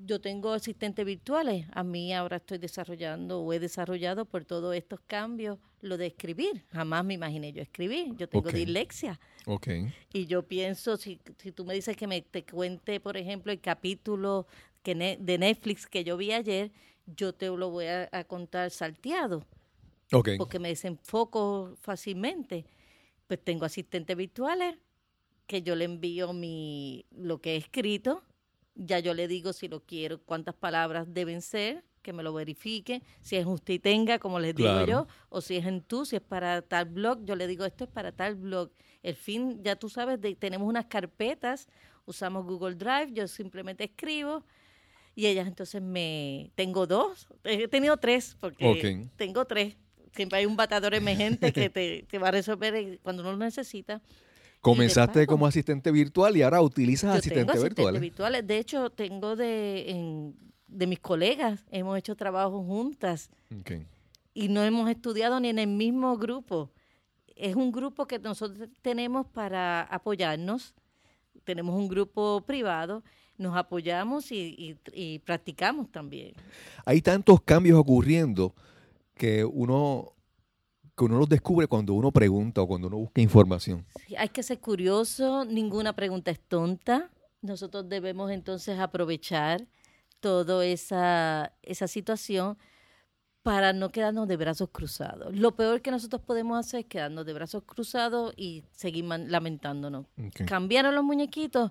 Yo 0.06 0.20
tengo 0.20 0.52
asistentes 0.52 1.04
virtuales. 1.04 1.66
A 1.72 1.82
mí 1.82 2.12
ahora 2.14 2.36
estoy 2.38 2.58
desarrollando 2.58 3.40
o 3.40 3.52
he 3.52 3.58
desarrollado 3.58 4.24
por 4.24 4.44
todos 4.44 4.74
estos 4.74 5.00
cambios 5.06 5.58
lo 5.82 5.96
de 5.98 6.06
escribir. 6.06 6.64
Jamás 6.72 7.04
me 7.04 7.14
imaginé 7.14 7.52
yo 7.52 7.60
escribir. 7.62 8.14
Yo 8.16 8.28
tengo 8.28 8.50
dislexia. 8.50 9.20
Ok. 9.46 9.68
Y 10.12 10.26
yo 10.26 10.42
pienso, 10.42 10.96
si, 10.96 11.18
si 11.38 11.52
tú 11.52 11.64
me 11.64 11.74
dices 11.74 11.96
que 11.96 12.06
me 12.06 12.22
te 12.22 12.44
cuente, 12.44 12.98
por 13.00 13.16
ejemplo, 13.16 13.52
el 13.52 13.60
capítulo 13.60 14.46
que 14.82 14.94
ne- 14.94 15.18
de 15.20 15.38
Netflix 15.38 15.86
que 15.86 16.02
yo 16.04 16.16
vi 16.16 16.32
ayer, 16.32 16.70
yo 17.16 17.32
te 17.34 17.46
lo 17.48 17.70
voy 17.70 17.86
a, 17.86 18.08
a 18.12 18.24
contar 18.24 18.70
salteado, 18.70 19.44
Ok. 20.12 20.30
porque 20.38 20.58
me 20.58 20.68
desenfoco 20.68 21.74
fácilmente. 21.80 22.64
Pues 23.26 23.40
tengo 23.42 23.64
asistentes 23.64 24.16
virtuales 24.16 24.76
que 25.46 25.62
yo 25.62 25.74
le 25.76 25.84
envío 25.84 26.32
mi 26.32 27.04
lo 27.10 27.40
que 27.40 27.54
he 27.54 27.56
escrito, 27.56 28.22
ya 28.74 28.98
yo 28.98 29.14
le 29.14 29.28
digo 29.28 29.52
si 29.52 29.68
lo 29.68 29.80
quiero, 29.80 30.20
cuántas 30.22 30.54
palabras 30.54 31.06
deben 31.12 31.42
ser, 31.42 31.84
que 32.02 32.12
me 32.12 32.22
lo 32.22 32.32
verifique, 32.32 33.02
si 33.20 33.36
es 33.36 33.46
usted 33.46 33.74
y 33.74 33.78
tenga, 33.78 34.18
como 34.18 34.40
les 34.40 34.54
digo 34.54 34.84
yo, 34.86 35.06
o 35.28 35.40
si 35.40 35.56
es 35.56 35.66
en 35.66 35.82
tú, 35.82 36.04
si 36.04 36.16
es 36.16 36.22
para 36.22 36.62
tal 36.62 36.86
blog, 36.86 37.24
yo 37.24 37.36
le 37.36 37.46
digo 37.46 37.64
esto 37.64 37.84
es 37.84 37.90
para 37.90 38.12
tal 38.12 38.36
blog. 38.36 38.70
El 39.02 39.14
fin, 39.14 39.62
ya 39.62 39.76
tú 39.76 39.88
sabes, 39.88 40.20
de, 40.20 40.34
tenemos 40.34 40.68
unas 40.68 40.86
carpetas, 40.86 41.68
usamos 42.06 42.46
Google 42.46 42.74
Drive, 42.74 43.12
yo 43.12 43.28
simplemente 43.28 43.84
escribo 43.84 44.44
y 45.14 45.26
ellas 45.26 45.46
entonces 45.46 45.82
me... 45.82 46.50
Tengo 46.54 46.86
dos, 46.86 47.28
he 47.44 47.68
tenido 47.68 47.96
tres, 47.98 48.36
porque 48.40 49.08
tengo 49.16 49.44
tres. 49.44 49.76
Siempre 50.12 50.38
hay 50.38 50.46
un 50.46 50.56
batador 50.56 50.94
emergente 50.94 51.52
que 51.52 51.70
te, 51.70 52.04
te 52.08 52.18
va 52.18 52.28
a 52.28 52.32
resolver 52.32 52.98
cuando 53.02 53.22
uno 53.22 53.32
lo 53.32 53.38
necesita. 53.38 54.02
Comenzaste 54.60 55.26
como 55.26 55.46
asistente 55.46 55.90
virtual 55.90 56.36
y 56.36 56.42
ahora 56.42 56.60
utilizas 56.60 57.16
asistentes 57.16 57.40
tengo 57.46 57.50
asistentes 57.52 57.76
virtuales. 57.76 58.00
virtuales. 58.00 58.46
De 58.46 58.58
hecho, 58.58 58.90
tengo 58.90 59.36
de, 59.36 59.90
en- 59.90 60.36
de 60.68 60.86
mis 60.86 61.00
colegas, 61.00 61.64
hemos 61.70 61.96
hecho 61.98 62.14
trabajo 62.14 62.62
juntas 62.62 63.30
y 64.34 64.48
no 64.48 64.62
hemos 64.62 64.88
estudiado 64.90 65.40
ni 65.40 65.48
en 65.48 65.58
el 65.58 65.66
mismo 65.68 66.16
grupo. 66.16 66.70
Es 67.34 67.56
un 67.56 67.72
grupo 67.72 68.06
que 68.06 68.18
nosotros 68.18 68.68
tenemos 68.82 69.26
para 69.26 69.82
apoyarnos. 69.82 70.74
Tenemos 71.44 71.74
un 71.74 71.88
grupo 71.88 72.42
privado, 72.46 73.02
nos 73.38 73.56
apoyamos 73.56 74.30
y, 74.30 74.36
y- 74.58 74.76
y 74.92 75.18
practicamos 75.20 75.90
también. 75.90 76.34
Hay 76.84 77.00
tantos 77.00 77.40
cambios 77.40 77.78
ocurriendo 77.78 78.54
que 79.14 79.44
uno, 79.44 80.12
que 81.00 81.06
uno 81.06 81.18
los 81.18 81.30
descubre 81.30 81.66
cuando 81.66 81.94
uno 81.94 82.12
pregunta 82.12 82.60
o 82.60 82.66
cuando 82.66 82.88
uno 82.88 82.98
busca 82.98 83.22
información. 83.22 83.86
Hay 84.18 84.28
que 84.28 84.42
ser 84.42 84.60
curioso, 84.60 85.46
ninguna 85.46 85.94
pregunta 85.94 86.30
es 86.30 86.38
tonta. 86.38 87.10
Nosotros 87.40 87.88
debemos 87.88 88.30
entonces 88.30 88.78
aprovechar 88.78 89.66
toda 90.20 90.62
esa, 90.66 91.54
esa 91.62 91.88
situación 91.88 92.58
para 93.42 93.72
no 93.72 93.88
quedarnos 93.88 94.28
de 94.28 94.36
brazos 94.36 94.68
cruzados. 94.70 95.34
Lo 95.34 95.56
peor 95.56 95.80
que 95.80 95.90
nosotros 95.90 96.20
podemos 96.20 96.58
hacer 96.58 96.80
es 96.80 96.86
quedarnos 96.86 97.24
de 97.24 97.32
brazos 97.32 97.62
cruzados 97.64 98.34
y 98.36 98.64
seguir 98.70 99.06
lamentándonos. 99.06 100.04
Ok. 100.18 100.44
Cambiaron 100.46 100.94
los 100.94 101.02
muñequitos, 101.02 101.70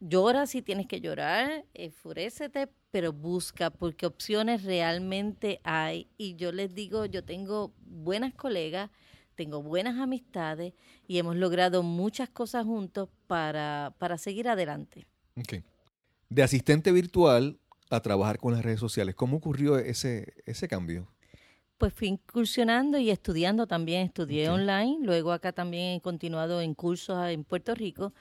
llora 0.00 0.46
si 0.46 0.60
tienes 0.60 0.86
que 0.86 1.00
llorar, 1.00 1.64
enfurécete, 1.72 2.68
pero 2.90 3.12
busca, 3.12 3.70
porque 3.70 4.06
opciones 4.06 4.64
realmente 4.64 5.60
hay. 5.64 6.08
Y 6.16 6.36
yo 6.36 6.52
les 6.52 6.74
digo, 6.74 7.06
yo 7.06 7.24
tengo 7.24 7.72
buenas 7.84 8.34
colegas, 8.34 8.90
tengo 9.34 9.62
buenas 9.62 9.98
amistades 9.98 10.74
y 11.06 11.18
hemos 11.18 11.36
logrado 11.36 11.82
muchas 11.82 12.28
cosas 12.28 12.64
juntos 12.64 13.08
para, 13.26 13.94
para 13.98 14.18
seguir 14.18 14.48
adelante. 14.48 15.06
De 16.28 16.42
asistente 16.42 16.92
virtual 16.92 17.58
a 17.90 18.00
trabajar 18.00 18.38
con 18.38 18.52
las 18.52 18.62
redes 18.62 18.80
sociales, 18.80 19.14
¿cómo 19.14 19.38
ocurrió 19.38 19.78
ese, 19.78 20.34
ese 20.44 20.68
cambio? 20.68 21.08
Pues 21.78 21.94
fui 21.94 22.08
incursionando 22.08 22.98
y 22.98 23.10
estudiando 23.10 23.66
también, 23.66 24.02
estudié 24.02 24.50
online, 24.50 24.98
luego 25.00 25.32
acá 25.32 25.52
también 25.52 25.96
he 25.96 26.00
continuado 26.02 26.60
en 26.60 26.74
cursos 26.74 27.18
en 27.28 27.42
Puerto 27.42 27.74
Rico, 27.74 28.12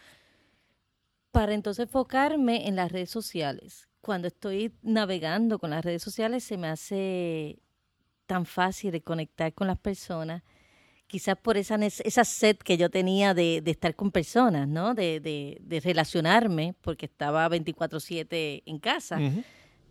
para 1.32 1.53
entonces 1.53 1.84
enfocarme 1.88 2.67
en 2.67 2.77
las 2.77 2.91
redes 2.91 3.10
sociales. 3.10 3.88
Cuando 4.01 4.27
estoy 4.27 4.71
navegando 4.81 5.59
con 5.59 5.69
las 5.71 5.83
redes 5.83 6.01
sociales 6.01 6.43
se 6.43 6.57
me 6.57 6.67
hace 6.67 7.59
tan 8.25 8.45
fácil 8.45 8.91
de 8.91 9.01
conectar 9.01 9.53
con 9.53 9.67
las 9.67 9.77
personas, 9.79 10.43
quizás 11.07 11.35
por 11.38 11.57
esa, 11.57 11.75
esa 11.83 12.23
sed 12.23 12.57
que 12.57 12.77
yo 12.77 12.89
tenía 12.89 13.33
de, 13.33 13.62
de 13.62 13.71
estar 13.71 13.95
con 13.95 14.12
personas, 14.12 14.67
¿no? 14.67 14.93
De, 14.93 15.19
de, 15.19 15.57
de 15.62 15.79
relacionarme, 15.79 16.75
porque 16.81 17.07
estaba 17.07 17.47
24/7 17.49 18.63
en 18.65 18.79
casa 18.79 19.19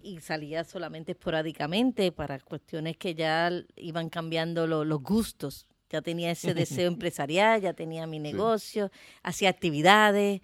y 0.03 0.21
salía 0.21 0.63
solamente 0.65 1.13
esporádicamente 1.13 2.13
para 2.13 2.39
cuestiones 2.39 2.97
que 2.97 3.15
ya 3.15 3.51
iban 3.77 4.09
cambiando 4.09 4.67
lo- 4.67 4.85
los 4.85 5.03
gustos. 5.03 5.67
Ya 5.91 6.01
tenía 6.03 6.31
ese 6.31 6.49
deseo 6.85 6.89
empresarial, 6.89 7.61
ya 7.61 7.73
tenía 7.75 8.07
mi 8.07 8.21
negocio, 8.21 8.91
hacía 9.23 9.49
actividades 9.51 10.41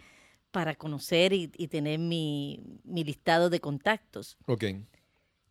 para 0.54 0.76
conocer 0.76 1.32
y, 1.32 1.50
y 1.56 1.66
tener 1.66 1.98
mi, 1.98 2.60
mi 2.84 3.02
listado 3.02 3.50
de 3.50 3.58
contactos. 3.58 4.38
Ok. 4.46 4.66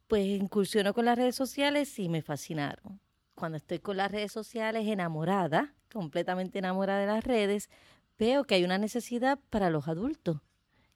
Pues 0.08 0.26
incursionó 0.26 0.94
con 0.94 1.04
las 1.04 1.18
redes 1.18 1.36
sociales 1.36 2.00
y 2.00 2.08
me 2.08 2.22
fascinaron. 2.22 3.02
Cuando 3.36 3.58
estoy 3.58 3.80
con 3.80 3.98
las 3.98 4.10
redes 4.10 4.32
sociales 4.32 4.88
enamorada, 4.88 5.74
completamente 5.92 6.60
enamorada 6.60 7.02
de 7.02 7.08
las 7.08 7.22
redes, 7.22 7.70
veo 8.18 8.46
que 8.46 8.56
hay 8.56 8.63
una 8.63 8.78
necesidad 8.78 9.39
para 9.50 9.70
los 9.70 9.89
adultos, 9.89 10.38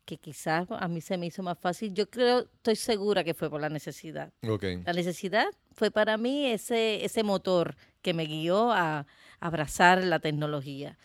que 0.05 0.15
quizás 0.15 0.67
a 0.69 0.87
mí 0.87 1.01
se 1.01 1.17
me 1.17 1.25
hizo 1.25 1.43
más 1.43 1.59
fácil. 1.59 1.93
Yo 1.93 2.09
creo, 2.09 2.39
estoy 2.39 2.77
segura 2.77 3.25
que 3.25 3.33
fue 3.33 3.49
por 3.49 3.59
la 3.59 3.67
necesidad. 3.67 4.31
Ok. 4.47 4.63
La 4.85 4.93
necesidad 4.93 5.47
fue 5.73 5.91
para 5.91 6.15
mí 6.15 6.45
ese, 6.45 7.03
ese 7.03 7.23
motor 7.23 7.75
que 8.01 8.13
me 8.13 8.23
guió 8.23 8.71
a 8.71 9.05
abrazar 9.41 10.01
la 10.01 10.19
tecnología. 10.19 10.97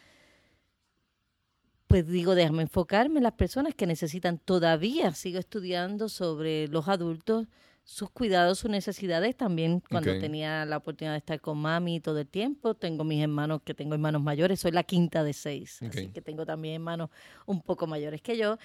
Pues 1.93 2.07
digo, 2.07 2.35
déjame 2.35 2.63
enfocarme 2.63 3.19
en 3.19 3.25
las 3.25 3.35
personas 3.35 3.75
que 3.75 3.87
necesitan 3.87 4.39
todavía. 4.39 5.13
Sigo 5.13 5.39
estudiando 5.39 6.09
sobre 6.09 6.67
los 6.69 6.89
adultos, 6.89 7.49
sus 7.85 8.09
cuidados, 8.09 8.61
sus 8.61 8.71
necesidades 8.71 9.37
también 9.37 9.83
cuando 9.91 10.19
tenía 10.19 10.65
la 10.65 10.79
oportunidad 10.79 11.13
de 11.13 11.19
estar 11.19 11.39
con 11.43 11.59
mami 11.59 12.01
todo 12.01 12.19
el 12.21 12.29
tiempo. 12.29 12.73
Tengo 12.73 13.05
mis 13.05 13.23
hermanos 13.23 13.61
que 13.63 13.75
tengo 13.75 13.93
hermanos 13.93 14.23
mayores, 14.23 14.61
soy 14.61 14.71
la 14.71 14.85
quinta 14.85 15.23
de 15.23 15.35
seis, 15.35 15.83
así 15.83 16.09
que 16.09 16.23
tengo 16.23 16.47
también 16.47 16.77
hermanos 16.77 17.11
un 17.45 17.61
poco 17.61 17.87
mayores 17.87 18.23
que 18.23 18.39
yo. 18.39 18.57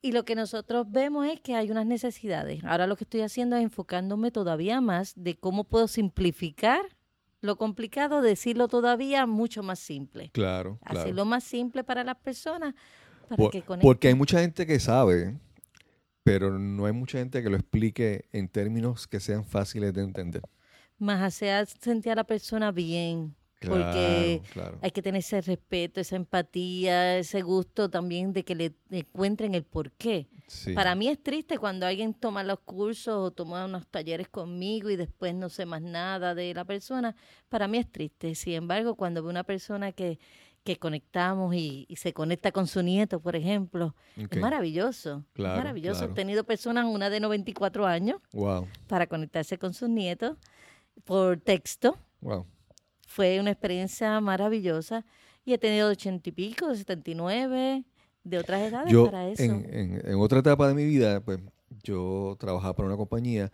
Y 0.00 0.12
lo 0.12 0.24
que 0.24 0.36
nosotros 0.36 0.86
vemos 0.88 1.26
es 1.26 1.40
que 1.40 1.56
hay 1.56 1.72
unas 1.72 1.86
necesidades. 1.86 2.62
Ahora 2.62 2.86
lo 2.86 2.94
que 2.94 3.02
estoy 3.02 3.22
haciendo 3.22 3.56
es 3.56 3.64
enfocándome 3.64 4.30
todavía 4.30 4.80
más 4.80 5.14
de 5.16 5.34
cómo 5.34 5.64
puedo 5.64 5.88
simplificar 5.88 6.82
lo 7.44 7.56
complicado, 7.56 8.22
decirlo 8.22 8.68
todavía 8.68 9.26
mucho 9.26 9.62
más 9.62 9.78
simple. 9.78 10.30
Claro, 10.32 10.78
claro. 10.82 11.00
Hacerlo 11.00 11.24
más 11.26 11.44
simple 11.44 11.84
para 11.84 12.02
las 12.02 12.16
personas 12.16 12.74
para 13.28 13.36
Por- 13.36 13.50
que 13.50 13.62
conecten. 13.62 13.86
porque 13.88 14.08
hay 14.08 14.14
mucha 14.14 14.40
gente 14.40 14.66
que 14.66 14.80
sabe, 14.80 15.38
pero 16.22 16.58
no 16.58 16.86
hay 16.86 16.92
mucha 16.92 17.18
gente 17.18 17.42
que 17.42 17.50
lo 17.50 17.56
explique 17.56 18.24
en 18.32 18.48
términos 18.48 19.06
que 19.06 19.20
sean 19.20 19.44
fáciles 19.44 19.92
de 19.92 20.02
entender. 20.02 20.42
más 20.98 21.20
hacer 21.22 21.66
sentir 21.66 22.12
a 22.12 22.14
la 22.14 22.24
persona 22.24 22.72
bien. 22.72 23.34
Porque 23.68 24.42
Claro, 24.52 24.78
hay 24.82 24.90
que 24.90 25.02
tener 25.02 25.20
ese 25.20 25.40
respeto, 25.40 26.00
esa 26.00 26.16
empatía, 26.16 27.18
ese 27.18 27.42
gusto 27.42 27.88
también 27.90 28.32
de 28.32 28.44
que 28.44 28.54
le 28.54 28.74
encuentren 28.90 29.54
el 29.54 29.64
porqué. 29.64 30.28
Sí. 30.46 30.72
Para 30.74 30.94
mí 30.94 31.08
es 31.08 31.22
triste 31.22 31.58
cuando 31.58 31.86
alguien 31.86 32.14
toma 32.14 32.44
los 32.44 32.60
cursos 32.60 33.14
o 33.16 33.30
toma 33.30 33.64
unos 33.64 33.86
talleres 33.88 34.28
conmigo 34.28 34.90
y 34.90 34.96
después 34.96 35.34
no 35.34 35.48
sé 35.48 35.64
más 35.66 35.80
nada 35.82 36.34
de 36.34 36.52
la 36.54 36.64
persona. 36.64 37.16
Para 37.48 37.66
mí 37.68 37.78
es 37.78 37.90
triste. 37.90 38.34
Sin 38.34 38.52
embargo, 38.54 38.94
cuando 38.94 39.22
veo 39.22 39.30
una 39.30 39.44
persona 39.44 39.92
que, 39.92 40.18
que 40.62 40.76
conectamos 40.78 41.54
y, 41.54 41.86
y 41.88 41.96
se 41.96 42.12
conecta 42.12 42.52
con 42.52 42.66
su 42.66 42.82
nieto, 42.82 43.20
por 43.20 43.36
ejemplo, 43.36 43.94
es 44.16 44.38
maravilloso. 44.38 45.24
Claro, 45.32 45.54
es 45.54 45.58
maravilloso. 45.58 45.98
claro. 46.00 46.12
He 46.12 46.14
tenido 46.14 46.44
personas, 46.44 46.86
una 46.86 47.08
de 47.10 47.20
94 47.20 47.86
años, 47.86 48.20
Wow, 48.32 48.68
para 48.86 49.06
conectarse 49.06 49.58
con 49.58 49.72
sus 49.74 49.88
nietos 49.88 50.36
por 51.04 51.38
texto. 51.40 51.96
wow. 52.20 52.46
Fue 53.06 53.38
una 53.40 53.50
experiencia 53.50 54.20
maravillosa 54.20 55.04
y 55.44 55.52
he 55.52 55.58
tenido 55.58 55.88
de 55.88 55.92
ochenta 55.92 56.28
y 56.28 56.32
pico, 56.32 56.68
de 56.68 56.76
79, 56.76 57.84
de 58.24 58.38
otras 58.38 58.62
edades 58.62 58.90
Yo, 58.90 59.06
para 59.06 59.28
eso. 59.28 59.42
en, 59.42 59.66
en- 59.72 60.02
en 60.06 60.14
otra 60.16 60.38
etapa 60.40 60.68
de 60.68 60.74
mi 60.74 60.84
vida, 60.84 61.20
pues 61.20 61.38
yo 61.82 62.36
trabajaba 62.40 62.74
para 62.74 62.88
una 62.88 62.96
compañía 62.96 63.52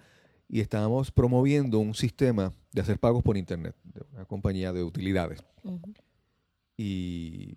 y 0.49 0.61
estábamos 0.61 1.11
promoviendo 1.11 1.79
un 1.79 1.95
sistema 1.95 2.53
de 2.73 2.81
hacer 2.81 2.99
pagos 2.99 3.23
por 3.23 3.37
internet, 3.37 3.75
de 3.85 4.03
una 4.13 4.25
compañía 4.25 4.73
de 4.73 4.83
utilidades. 4.85 5.43
Y 6.77 7.57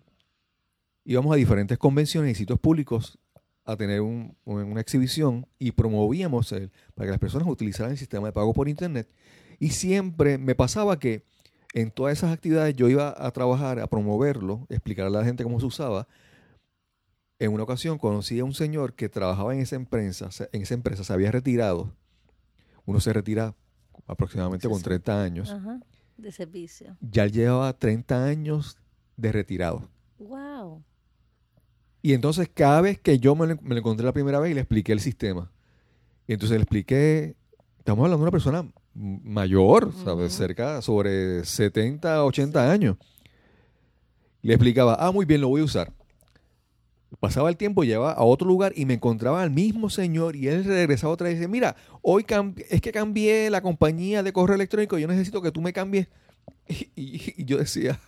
íbamos 1.04 1.32
a 1.32 1.36
diferentes 1.36 1.78
convenciones 1.78 2.32
y 2.32 2.34
sitios 2.34 2.58
públicos 2.58 3.18
a 3.64 3.76
tener 3.76 4.00
un- 4.02 4.36
un- 4.44 4.62
una 4.64 4.80
exhibición 4.80 5.46
y 5.58 5.72
promovíamos 5.72 6.52
el, 6.52 6.70
para 6.94 7.06
que 7.06 7.10
las 7.12 7.20
personas 7.20 7.48
utilizaran 7.48 7.92
el 7.92 7.98
sistema 7.98 8.26
de 8.28 8.32
pago 8.32 8.52
por 8.52 8.68
internet. 8.68 9.08
Y 9.58 9.70
siempre 9.70 10.36
me 10.38 10.54
pasaba 10.54 10.98
que 10.98 11.24
en 11.74 11.90
todas 11.90 12.16
esas 12.16 12.32
actividades 12.32 12.74
yo 12.76 12.88
iba 12.88 13.14
a 13.16 13.30
trabajar, 13.32 13.78
a 13.80 13.86
promoverlo, 13.88 14.66
explicarle 14.70 15.16
a 15.16 15.20
la 15.20 15.26
gente 15.26 15.44
cómo 15.44 15.60
se 15.60 15.66
usaba. 15.66 16.08
En 17.38 17.52
una 17.52 17.64
ocasión 17.64 17.98
conocí 17.98 18.38
a 18.38 18.44
un 18.44 18.54
señor 18.54 18.94
que 18.94 19.08
trabajaba 19.08 19.52
en 19.54 19.60
esa 19.60 19.76
empresa, 19.76 20.30
se- 20.30 20.48
en 20.52 20.62
esa 20.62 20.74
empresa 20.74 21.04
se 21.04 21.12
había 21.12 21.30
retirado. 21.32 21.92
Uno 22.86 23.00
se 23.00 23.12
retira 23.12 23.54
aproximadamente 24.06 24.68
con 24.68 24.80
30 24.80 25.22
años. 25.22 25.50
Ajá, 25.50 25.80
de 26.16 26.30
servicio. 26.32 26.96
Ya 27.00 27.24
él 27.24 27.32
llevaba 27.32 27.72
30 27.76 28.24
años 28.24 28.78
de 29.16 29.32
retirado. 29.32 29.88
Wow. 30.18 30.82
Y 32.02 32.12
entonces 32.12 32.48
cada 32.52 32.80
vez 32.82 32.98
que 33.00 33.18
yo 33.18 33.34
me 33.34 33.46
lo, 33.48 33.56
me 33.62 33.70
lo 33.74 33.78
encontré 33.78 34.06
la 34.06 34.12
primera 34.12 34.38
vez 34.38 34.52
y 34.52 34.54
le 34.54 34.60
expliqué 34.60 34.92
el 34.92 35.00
sistema. 35.00 35.50
Y 36.28 36.34
entonces 36.34 36.56
le 36.56 36.62
expliqué, 36.62 37.34
estamos 37.78 38.04
hablando 38.04 38.18
de 38.18 38.22
una 38.22 38.30
persona 38.30 38.70
mayor, 38.94 39.92
¿sabes? 40.04 40.32
Cerca, 40.34 40.80
sobre 40.82 41.44
70, 41.44 42.24
80 42.24 42.70
años. 42.70 42.96
Le 44.42 44.54
explicaba, 44.54 44.96
ah, 44.98 45.10
muy 45.10 45.24
bien, 45.24 45.40
lo 45.40 45.48
voy 45.48 45.62
a 45.62 45.64
usar. 45.64 45.92
Pasaba 47.20 47.48
el 47.48 47.56
tiempo, 47.56 47.84
llevaba 47.84 48.12
a 48.12 48.24
otro 48.24 48.46
lugar 48.48 48.72
y 48.76 48.86
me 48.86 48.94
encontraba 48.94 49.42
al 49.42 49.50
mismo 49.50 49.88
señor 49.88 50.34
y 50.36 50.48
él 50.48 50.64
regresaba 50.64 51.12
otra 51.12 51.26
vez 51.28 51.36
y 51.36 51.38
dice, 51.38 51.48
mira, 51.48 51.76
hoy 52.02 52.26
es 52.68 52.80
que 52.80 52.90
cambié 52.92 53.48
la 53.50 53.62
compañía 53.62 54.22
de 54.22 54.32
correo 54.32 54.56
electrónico, 54.56 54.98
yo 54.98 55.06
necesito 55.06 55.40
que 55.40 55.52
tú 55.52 55.60
me 55.60 55.72
cambies. 55.72 56.08
Y, 56.68 56.74
y- 56.96 57.34
y 57.38 57.44
yo 57.44 57.58
decía, 57.58 58.00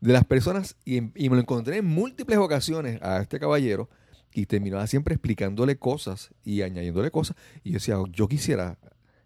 de 0.00 0.12
las 0.12 0.24
personas, 0.24 0.76
y, 0.84 0.96
y 0.98 1.28
me 1.30 1.36
lo 1.36 1.40
encontré 1.40 1.78
en 1.78 1.86
múltiples 1.86 2.38
ocasiones 2.38 3.02
a 3.02 3.20
este 3.20 3.40
caballero 3.40 3.88
y 4.32 4.46
terminaba 4.46 4.86
siempre 4.86 5.14
explicándole 5.14 5.76
cosas 5.76 6.30
y 6.44 6.62
añadiéndole 6.62 7.10
cosas. 7.10 7.36
Y 7.64 7.70
yo 7.70 7.74
decía, 7.74 7.96
yo 8.12 8.28
quisiera, 8.28 8.78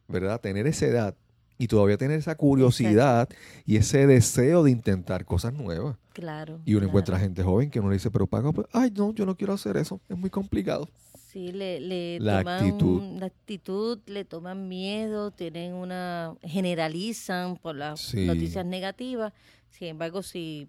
¿verdad?, 0.08 0.40
tener 0.40 0.66
esa 0.66 0.86
edad 0.86 1.14
y 1.58 1.66
todavía 1.68 1.98
tener 1.98 2.18
esa 2.18 2.34
curiosidad 2.36 3.28
y 3.66 3.76
ese 3.76 4.06
deseo 4.06 4.62
de 4.64 4.70
intentar 4.70 5.24
cosas 5.24 5.52
nuevas. 5.52 5.96
Claro. 6.14 6.60
Y 6.64 6.72
uno 6.72 6.80
claro. 6.80 6.88
encuentra 6.88 7.18
gente 7.18 7.42
joven 7.42 7.70
que 7.70 7.78
uno 7.80 7.90
le 7.90 7.96
dice, 7.96 8.10
pero 8.10 8.26
paga, 8.26 8.52
pues, 8.52 8.66
ay, 8.72 8.90
no, 8.96 9.12
yo 9.12 9.26
no 9.26 9.36
quiero 9.36 9.52
hacer 9.52 9.76
eso, 9.76 10.00
es 10.08 10.16
muy 10.16 10.30
complicado. 10.30 10.88
Sí, 11.26 11.52
le, 11.52 11.78
le 11.80 12.18
La 12.20 12.38
toman 12.38 12.64
actitud. 12.64 13.02
la 13.20 13.26
actitud, 13.26 13.98
le 14.06 14.24
toman 14.24 14.66
miedo, 14.68 15.30
tienen 15.30 15.74
una, 15.74 16.34
generalizan 16.42 17.56
por 17.56 17.76
las 17.76 18.00
Sí. 18.00 18.24
noticias 18.24 18.64
negativas. 18.64 19.32
Sin 19.68 19.88
embargo, 19.88 20.22
si 20.22 20.68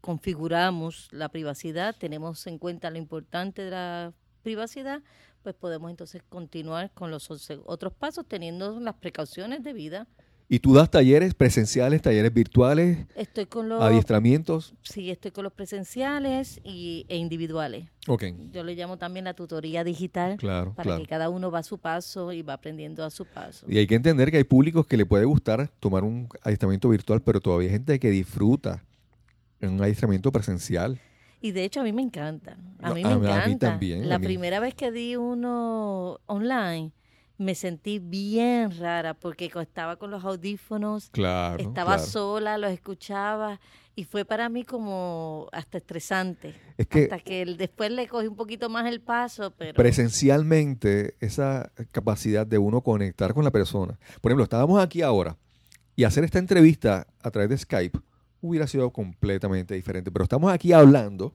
configuramos 0.00 1.08
la 1.12 1.28
privacidad, 1.28 1.94
tenemos 1.98 2.46
en 2.46 2.58
cuenta 2.58 2.90
lo 2.90 2.98
importante 2.98 3.62
de 3.62 3.70
la 3.70 4.12
privacidad, 4.42 5.02
pues 5.44 5.54
podemos 5.54 5.90
entonces 5.90 6.22
continuar 6.28 6.90
con 6.94 7.10
los 7.10 7.30
otros 7.66 7.92
pasos 7.92 8.24
teniendo 8.26 8.80
las 8.80 8.94
precauciones 8.94 9.62
de 9.62 9.74
vida. 9.74 10.08
Y 10.48 10.58
tú 10.58 10.74
das 10.74 10.90
talleres 10.90 11.34
presenciales, 11.34 12.02
talleres 12.02 12.32
virtuales, 12.32 13.06
Estoy 13.14 13.46
con 13.46 13.68
los 13.68 13.82
adiestramientos. 13.82 14.74
sí, 14.82 15.10
estoy 15.10 15.30
con 15.30 15.44
los 15.44 15.52
presenciales 15.52 16.60
y, 16.64 17.06
e 17.08 17.16
individuales. 17.16 17.86
Ok, 18.08 18.24
Yo 18.52 18.62
le 18.62 18.74
llamo 18.74 18.98
también 18.98 19.24
la 19.24 19.34
tutoría 19.34 19.84
digital 19.84 20.36
claro, 20.36 20.74
para 20.74 20.84
claro. 20.84 21.02
que 21.02 21.08
cada 21.08 21.28
uno 21.30 21.50
va 21.50 21.60
a 21.60 21.62
su 21.62 21.78
paso 21.78 22.32
y 22.32 22.42
va 22.42 22.54
aprendiendo 22.54 23.04
a 23.04 23.10
su 23.10 23.24
paso. 23.24 23.66
Y 23.68 23.78
hay 23.78 23.86
que 23.86 23.94
entender 23.94 24.30
que 24.30 24.36
hay 24.38 24.44
públicos 24.44 24.86
que 24.86 24.96
le 24.96 25.06
puede 25.06 25.24
gustar 25.24 25.68
tomar 25.80 26.04
un 26.04 26.28
adiestramiento 26.42 26.88
virtual, 26.88 27.22
pero 27.22 27.40
todavía 27.40 27.68
hay 27.68 27.72
gente 27.72 27.98
que 27.98 28.10
disfruta 28.10 28.84
en 29.60 29.70
un 29.70 29.82
adiestramiento 29.82 30.30
presencial. 30.32 31.00
Y 31.44 31.52
de 31.52 31.64
hecho 31.64 31.80
a 31.80 31.84
mí 31.84 31.92
me 31.92 32.00
encanta. 32.00 32.56
A 32.80 32.88
No, 32.88 32.94
mí 32.94 33.02
a 33.04 33.08
me 33.10 33.16
mí- 33.16 33.26
a 33.26 33.34
mí 33.34 33.36
encanta. 33.52 33.70
también, 33.72 34.08
La 34.08 34.14
a 34.14 34.18
mí. 34.18 34.24
primera 34.24 34.60
vez 34.60 34.74
que 34.74 34.90
di 34.90 35.14
uno 35.16 36.18
online 36.24 36.90
me 37.36 37.54
sentí 37.54 37.98
bien 37.98 38.78
rara 38.78 39.12
porque 39.12 39.50
estaba 39.60 39.96
con 39.96 40.10
los 40.10 40.24
audífonos, 40.24 41.10
Claro. 41.10 41.62
estaba 41.62 41.96
claro. 41.96 42.02
sola, 42.10 42.56
los 42.56 42.70
escuchaba 42.70 43.60
y 43.94 44.04
fue 44.04 44.24
para 44.24 44.48
mí 44.48 44.64
como 44.64 45.48
hasta 45.52 45.76
estresante. 45.76 46.54
Es 46.78 46.86
que 46.86 47.02
hasta 47.02 47.18
que 47.18 47.42
el- 47.42 47.58
después 47.58 47.90
le 47.90 48.08
cogí 48.08 48.26
un 48.26 48.36
poquito 48.36 48.70
más 48.70 48.86
el 48.90 49.02
paso, 49.02 49.50
pero 49.50 49.74
presencialmente 49.74 51.14
esa 51.20 51.70
capacidad 51.92 52.46
de 52.46 52.56
uno 52.56 52.80
conectar 52.80 53.34
con 53.34 53.44
la 53.44 53.50
persona. 53.50 53.98
Por 54.22 54.30
ejemplo, 54.30 54.44
estábamos 54.44 54.82
aquí 54.82 55.02
ahora 55.02 55.36
y 55.94 56.04
hacer 56.04 56.24
esta 56.24 56.38
entrevista 56.38 57.06
a 57.22 57.30
través 57.30 57.50
de 57.50 57.58
Skype 57.58 57.98
hubiera 58.46 58.66
sido 58.66 58.90
completamente 58.90 59.74
diferente, 59.74 60.10
pero 60.10 60.24
estamos 60.24 60.52
aquí 60.52 60.72
hablando, 60.72 61.34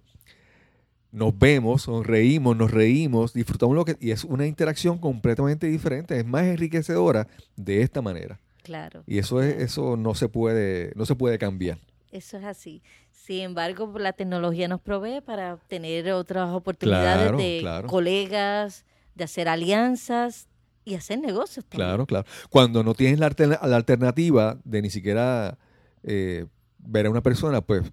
nos 1.11 1.37
vemos, 1.37 1.87
nos 1.87 2.05
reímos, 2.05 2.55
nos 2.55 2.69
reímos, 2.71 3.33
disfrutamos 3.33 3.75
lo 3.75 3.83
que 3.85 3.97
y 3.99 4.11
es 4.11 4.23
una 4.23 4.45
interacción 4.45 4.99
completamente 4.99 5.67
diferente, 5.67 6.17
es 6.19 6.25
más 6.25 6.43
enriquecedora 6.45 7.27
de 7.55 7.81
esta 7.81 8.01
manera. 8.01 8.39
claro. 8.63 9.03
Y 9.07 9.17
eso 9.17 9.41
es 9.41 9.55
eso 9.61 9.97
no 9.97 10.13
se 10.13 10.29
puede 10.29 10.91
no 10.95 11.05
se 11.05 11.15
puede 11.15 11.37
cambiar. 11.39 11.79
Eso 12.11 12.37
es 12.37 12.43
así. 12.43 12.81
Sin 13.11 13.41
embargo, 13.41 13.91
la 13.99 14.13
tecnología 14.13 14.67
nos 14.67 14.81
provee 14.81 15.21
para 15.21 15.57
tener 15.67 16.11
otras 16.11 16.49
oportunidades 16.51 17.21
Claro, 17.23 17.37
de 17.37 17.57
claro. 17.61 17.87
colegas, 17.87 18.85
de 19.15 19.23
hacer 19.23 19.47
alianzas 19.49 20.47
y 20.85 20.95
hacer 20.95 21.19
negocios 21.19 21.65
también. 21.65 21.87
Claro, 21.89 22.05
claro. 22.07 22.25
Cuando 22.49 22.83
no 22.83 22.93
tienes 22.95 23.19
la, 23.19 23.27
alterna- 23.29 23.59
la 23.67 23.75
alternativa 23.75 24.57
de 24.63 24.81
ni 24.81 24.89
siquiera 24.89 25.57
eh, 26.03 26.45
ver 26.79 27.05
a 27.05 27.09
una 27.09 27.21
persona, 27.21 27.61
pues 27.61 27.83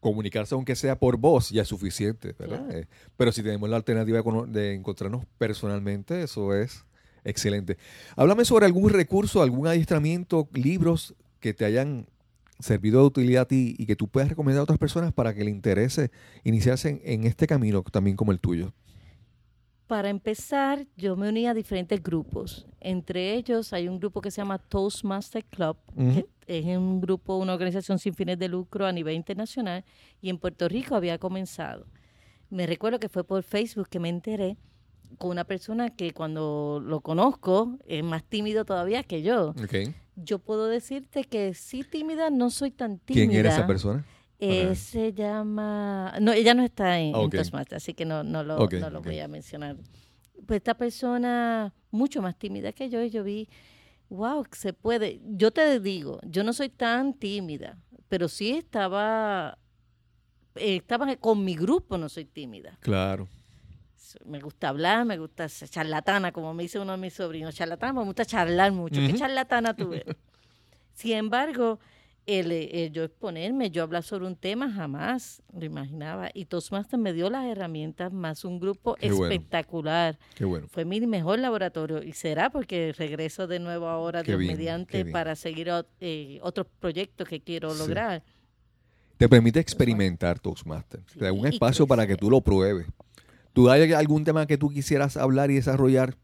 comunicarse 0.00 0.54
aunque 0.54 0.76
sea 0.76 0.98
por 0.98 1.16
voz 1.16 1.48
ya 1.48 1.62
es 1.62 1.68
suficiente, 1.68 2.34
¿verdad? 2.38 2.64
Claro. 2.66 2.78
Eh, 2.78 2.86
pero 3.16 3.32
si 3.32 3.42
tenemos 3.42 3.70
la 3.70 3.76
alternativa 3.76 4.22
de, 4.48 4.74
encontrarnos 4.74 5.24
personalmente, 5.38 6.22
eso 6.22 6.54
es 6.54 6.84
excelente. 7.24 7.78
Háblame 8.14 8.44
sobre 8.44 8.66
algún 8.66 8.90
recurso, 8.90 9.42
algún 9.42 9.66
adiestramiento, 9.66 10.48
libros 10.52 11.14
que 11.40 11.54
te 11.54 11.64
hayan 11.64 12.06
servido 12.58 13.00
de 13.00 13.06
utilidad 13.06 13.42
a 13.42 13.48
ti 13.48 13.74
y 13.78 13.86
que 13.86 13.96
tú 13.96 14.08
puedas 14.08 14.28
recomendar 14.28 14.60
a 14.60 14.64
otras 14.64 14.78
personas 14.78 15.12
para 15.12 15.34
que 15.34 15.42
le 15.42 15.50
interese 15.50 16.10
iniciarse 16.44 16.90
en, 16.90 17.00
en 17.04 17.24
este 17.24 17.46
camino 17.46 17.82
también 17.82 18.16
como 18.16 18.32
el 18.32 18.40
tuyo. 18.40 18.74
Para 19.86 20.08
empezar, 20.08 20.86
yo 20.96 21.14
me 21.14 21.28
uní 21.28 21.46
a 21.46 21.52
diferentes 21.52 22.02
grupos. 22.02 22.66
Entre 22.80 23.34
ellos 23.34 23.72
hay 23.72 23.86
un 23.86 23.98
grupo 23.98 24.22
que 24.22 24.30
se 24.30 24.40
llama 24.40 24.58
Toastmaster 24.58 25.44
Club, 25.44 25.76
que 26.46 26.58
es 26.58 26.64
un 26.76 27.00
grupo, 27.00 27.36
una 27.36 27.52
organización 27.52 27.98
sin 27.98 28.14
fines 28.14 28.38
de 28.38 28.48
lucro 28.48 28.86
a 28.86 28.92
nivel 28.92 29.14
internacional 29.14 29.84
y 30.22 30.30
en 30.30 30.38
Puerto 30.38 30.68
Rico 30.68 30.94
había 30.94 31.18
comenzado. 31.18 31.86
Me 32.48 32.66
recuerdo 32.66 32.98
que 32.98 33.08
fue 33.10 33.24
por 33.24 33.42
Facebook 33.42 33.88
que 33.88 34.00
me 34.00 34.08
enteré 34.08 34.56
con 35.18 35.30
una 35.30 35.44
persona 35.44 35.90
que 35.90 36.12
cuando 36.12 36.82
lo 36.84 37.00
conozco 37.00 37.78
es 37.86 38.02
más 38.02 38.24
tímido 38.24 38.64
todavía 38.64 39.02
que 39.02 39.22
yo. 39.22 39.50
Ok. 39.50 39.94
Yo 40.16 40.38
puedo 40.38 40.66
decirte 40.66 41.24
que 41.24 41.54
sí 41.54 41.82
tímida, 41.82 42.30
no 42.30 42.50
soy 42.50 42.70
tan 42.70 42.98
tímida. 43.00 43.26
¿Quién 43.26 43.38
era 43.38 43.52
esa 43.52 43.66
persona? 43.66 44.04
Eh, 44.38 44.74
se 44.74 45.12
llama... 45.12 46.14
No, 46.20 46.32
ella 46.32 46.54
no 46.54 46.64
está 46.64 46.98
en, 46.98 47.08
en 47.08 47.14
Ok. 47.14 47.34
Toastmasters, 47.34 47.82
así 47.82 47.94
que 47.94 48.04
no, 48.04 48.22
no 48.24 48.42
lo, 48.42 48.68
no 48.68 48.90
lo 48.90 49.02
voy 49.02 49.20
a 49.20 49.28
mencionar. 49.28 49.76
Pues 50.46 50.58
esta 50.58 50.74
persona, 50.74 51.72
mucho 51.90 52.20
más 52.20 52.36
tímida 52.36 52.72
que 52.72 52.90
yo, 52.90 53.02
y 53.02 53.10
yo 53.10 53.24
vi, 53.24 53.48
wow, 54.10 54.44
se 54.52 54.72
puede. 54.72 55.20
Yo 55.24 55.50
te 55.50 55.80
digo, 55.80 56.20
yo 56.24 56.44
no 56.44 56.52
soy 56.52 56.68
tan 56.68 57.14
tímida, 57.14 57.78
pero 58.08 58.28
sí 58.28 58.52
estaba, 58.52 59.58
eh, 60.56 60.76
estaba 60.76 61.14
con 61.16 61.44
mi 61.44 61.54
grupo, 61.54 61.96
no 61.96 62.08
soy 62.08 62.24
tímida. 62.24 62.76
Claro. 62.80 63.28
Me 64.24 64.38
gusta 64.38 64.68
hablar, 64.68 65.04
me 65.04 65.18
gusta 65.18 65.48
ser 65.48 65.68
charlatana, 65.68 66.30
como 66.30 66.54
me 66.54 66.62
dice 66.62 66.78
uno 66.78 66.92
de 66.92 66.98
mis 66.98 67.14
sobrinos. 67.14 67.54
Charlatana, 67.54 67.94
me 67.94 68.04
gusta 68.04 68.24
charlar 68.24 68.70
mucho. 68.70 69.00
¿Qué 69.00 69.12
charlatana 69.14 69.74
tú 69.74 69.92
eres? 69.92 70.16
Sin 70.92 71.12
embargo, 71.12 71.80
el, 72.26 72.50
el 72.52 72.90
yo 72.92 73.04
exponerme, 73.04 73.70
yo 73.70 73.82
hablar 73.82 74.02
sobre 74.02 74.26
un 74.26 74.36
tema, 74.36 74.70
jamás 74.72 75.42
lo 75.52 75.64
imaginaba. 75.64 76.30
Y 76.32 76.46
Toastmasters 76.46 77.00
me 77.02 77.12
dio 77.12 77.28
las 77.30 77.44
herramientas, 77.46 78.12
más 78.12 78.44
un 78.44 78.58
grupo 78.60 78.94
Qué 78.94 79.12
bueno. 79.12 79.32
espectacular. 79.32 80.18
Qué 80.34 80.44
bueno. 80.44 80.66
Fue 80.68 80.84
mi 80.84 81.00
mejor 81.06 81.38
laboratorio. 81.38 82.02
Y 82.02 82.12
será 82.12 82.50
porque 82.50 82.94
regreso 82.96 83.46
de 83.46 83.58
nuevo 83.58 83.88
ahora, 83.88 84.22
Qué 84.22 84.32
Dios 84.32 84.38
bien, 84.38 84.52
qué 84.52 84.56
mediante, 84.56 85.04
para 85.06 85.36
seguir 85.36 85.70
eh, 86.00 86.38
otros 86.42 86.66
proyectos 86.80 87.28
que 87.28 87.40
quiero 87.40 87.70
Sí. 87.72 87.78
lograr. 87.78 88.22
Te 89.16 89.28
permite 89.28 89.60
experimentar 89.60 90.38
Toastmasters. 90.40 91.04
Te 91.14 91.24
da 91.26 91.32
un 91.32 91.42
Sí, 91.42 91.54
espacio 91.54 91.86
para 91.86 92.06
que 92.06 92.16
tú 92.16 92.30
lo 92.30 92.40
pruebes. 92.40 92.86
¿Tú 93.52 93.70
hay 93.70 93.92
algún 93.92 94.24
tema 94.24 94.46
que 94.46 94.58
tú 94.58 94.70
quisieras 94.70 95.16
hablar 95.16 95.50
y 95.50 95.54
desarrollar 95.54 96.16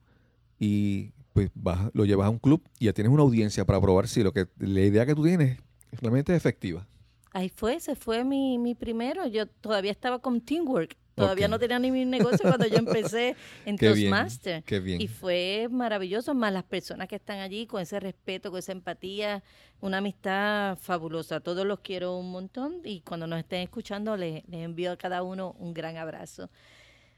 y 0.59 1.13
pues 1.33 1.51
vas- 1.55 1.91
lo 1.95 2.05
llevas 2.05 2.27
a 2.27 2.31
un 2.31 2.39
club 2.39 2.61
y 2.81 2.87
ya 2.87 2.93
tienes 2.93 3.13
una 3.13 3.23
audiencia 3.23 3.65
para 3.65 3.81
probar 3.81 4.09
si 4.09 4.23
lo 4.23 4.33
que 4.33 4.47
la 4.59 4.81
idea 4.81 5.07
que 5.07 5.15
tú 5.15 5.23
tienes 5.25 5.59
es 5.91 6.01
realmente 6.01 6.35
efectiva? 6.35 6.87
Ahí 7.33 7.49
fue, 7.49 7.75
ese 7.75 7.95
fue 7.95 8.25
mi, 8.25 8.59
mi 8.59 8.75
primero. 8.75 9.27
Yo 9.27 9.47
todavía 9.47 9.93
estaba 9.93 10.19
con 10.21 10.41
Teamwork. 10.41 10.97
Todavía 11.15 11.49
no 11.49 11.59
tenía 11.59 11.79
ni 11.79 11.91
mi 11.91 12.05
negocio 12.05 12.39
cuando 12.43 12.67
yo 12.67 12.79
empecé 12.79 13.37
en 13.67 13.77
Toastmaster. 13.77 14.63
qué 14.65 14.81
bien. 14.81 15.01
Y 15.01 15.07
fue 15.07 15.69
maravilloso, 15.71 16.35
más 16.35 16.53
las 16.53 16.65
personas 16.65 17.09
que 17.09 17.17
están 17.17 17.41
allí 17.41 17.67
con 17.67 17.83
ese 17.83 18.01
respeto, 18.01 18.51
con 18.51 18.59
esa 18.59 18.73
empatía, 18.73 19.43
una 19.81 19.99
amistad 19.99 20.79
fabulosa. 20.79 21.41
Todos 21.41 21.67
los 21.67 21.81
quiero 21.81 22.17
un 22.17 22.31
montón 22.31 22.81
y 22.85 23.03
cuando 23.03 23.27
nos 23.27 23.39
estén 23.39 23.61
escuchando 23.61 24.17
les, 24.17 24.49
les 24.49 24.65
envío 24.65 24.93
a 24.93 24.97
cada 24.97 25.23
uno 25.23 25.55
un 25.59 25.75
gran 25.75 25.97
abrazo. 25.99 26.51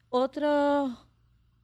Otro, 0.08 0.98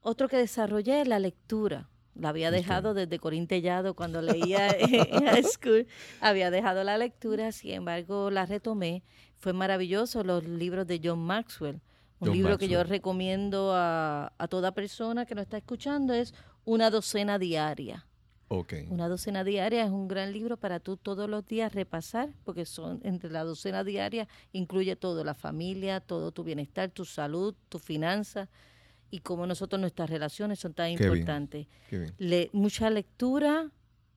otro 0.00 0.28
que 0.28 0.36
desarrollé 0.36 1.02
es 1.02 1.08
la 1.08 1.18
lectura. 1.18 1.88
La 2.18 2.30
había 2.30 2.50
dejado 2.50 2.94
desde 2.94 3.18
Corín 3.18 3.46
Tellado 3.46 3.94
cuando 3.94 4.20
leía 4.20 4.70
en 4.78 5.24
high 5.24 5.44
school. 5.44 5.86
Había 6.20 6.50
dejado 6.50 6.82
la 6.82 6.98
lectura, 6.98 7.52
sin 7.52 7.72
embargo 7.72 8.30
la 8.30 8.44
retomé. 8.44 9.02
Fue 9.36 9.52
maravilloso 9.52 10.24
los 10.24 10.44
libros 10.44 10.86
de 10.86 11.00
John 11.02 11.20
Maxwell. 11.20 11.80
Un 12.18 12.28
John 12.28 12.36
libro 12.36 12.58
que 12.58 12.68
yo 12.68 12.82
recomiendo 12.82 13.72
a, 13.72 14.32
a 14.36 14.48
toda 14.48 14.72
persona 14.72 15.26
que 15.26 15.36
nos 15.36 15.42
está 15.42 15.58
escuchando 15.58 16.12
es 16.12 16.34
Una 16.64 16.90
docena 16.90 17.38
diaria. 17.38 18.04
Una 18.88 19.08
docena 19.08 19.44
diaria 19.44 19.84
es 19.84 19.90
un 19.90 20.08
gran 20.08 20.32
libro 20.32 20.56
para 20.56 20.80
tú 20.80 20.96
todos 20.96 21.28
los 21.28 21.46
días 21.46 21.72
repasar, 21.72 22.30
porque 22.44 22.64
son 22.64 23.00
entre 23.04 23.30
la 23.30 23.44
docena 23.44 23.84
diaria 23.84 24.26
incluye 24.52 24.96
todo, 24.96 25.22
la 25.22 25.34
familia, 25.34 26.00
todo 26.00 26.32
tu 26.32 26.44
bienestar, 26.44 26.90
tu 26.90 27.04
salud, 27.04 27.54
tu 27.68 27.78
finanzas 27.78 28.48
y 29.10 29.20
cómo 29.20 29.46
nosotros 29.46 29.80
nuestras 29.80 30.10
relaciones 30.10 30.58
son 30.58 30.74
tan 30.74 30.90
Qué 30.96 31.04
bien. 31.04 31.12
importantes. 31.18 31.66
Qué 31.88 31.98
bien. 31.98 32.14
Le- 32.18 32.50
mucha 32.52 32.90
lectura, 32.90 33.70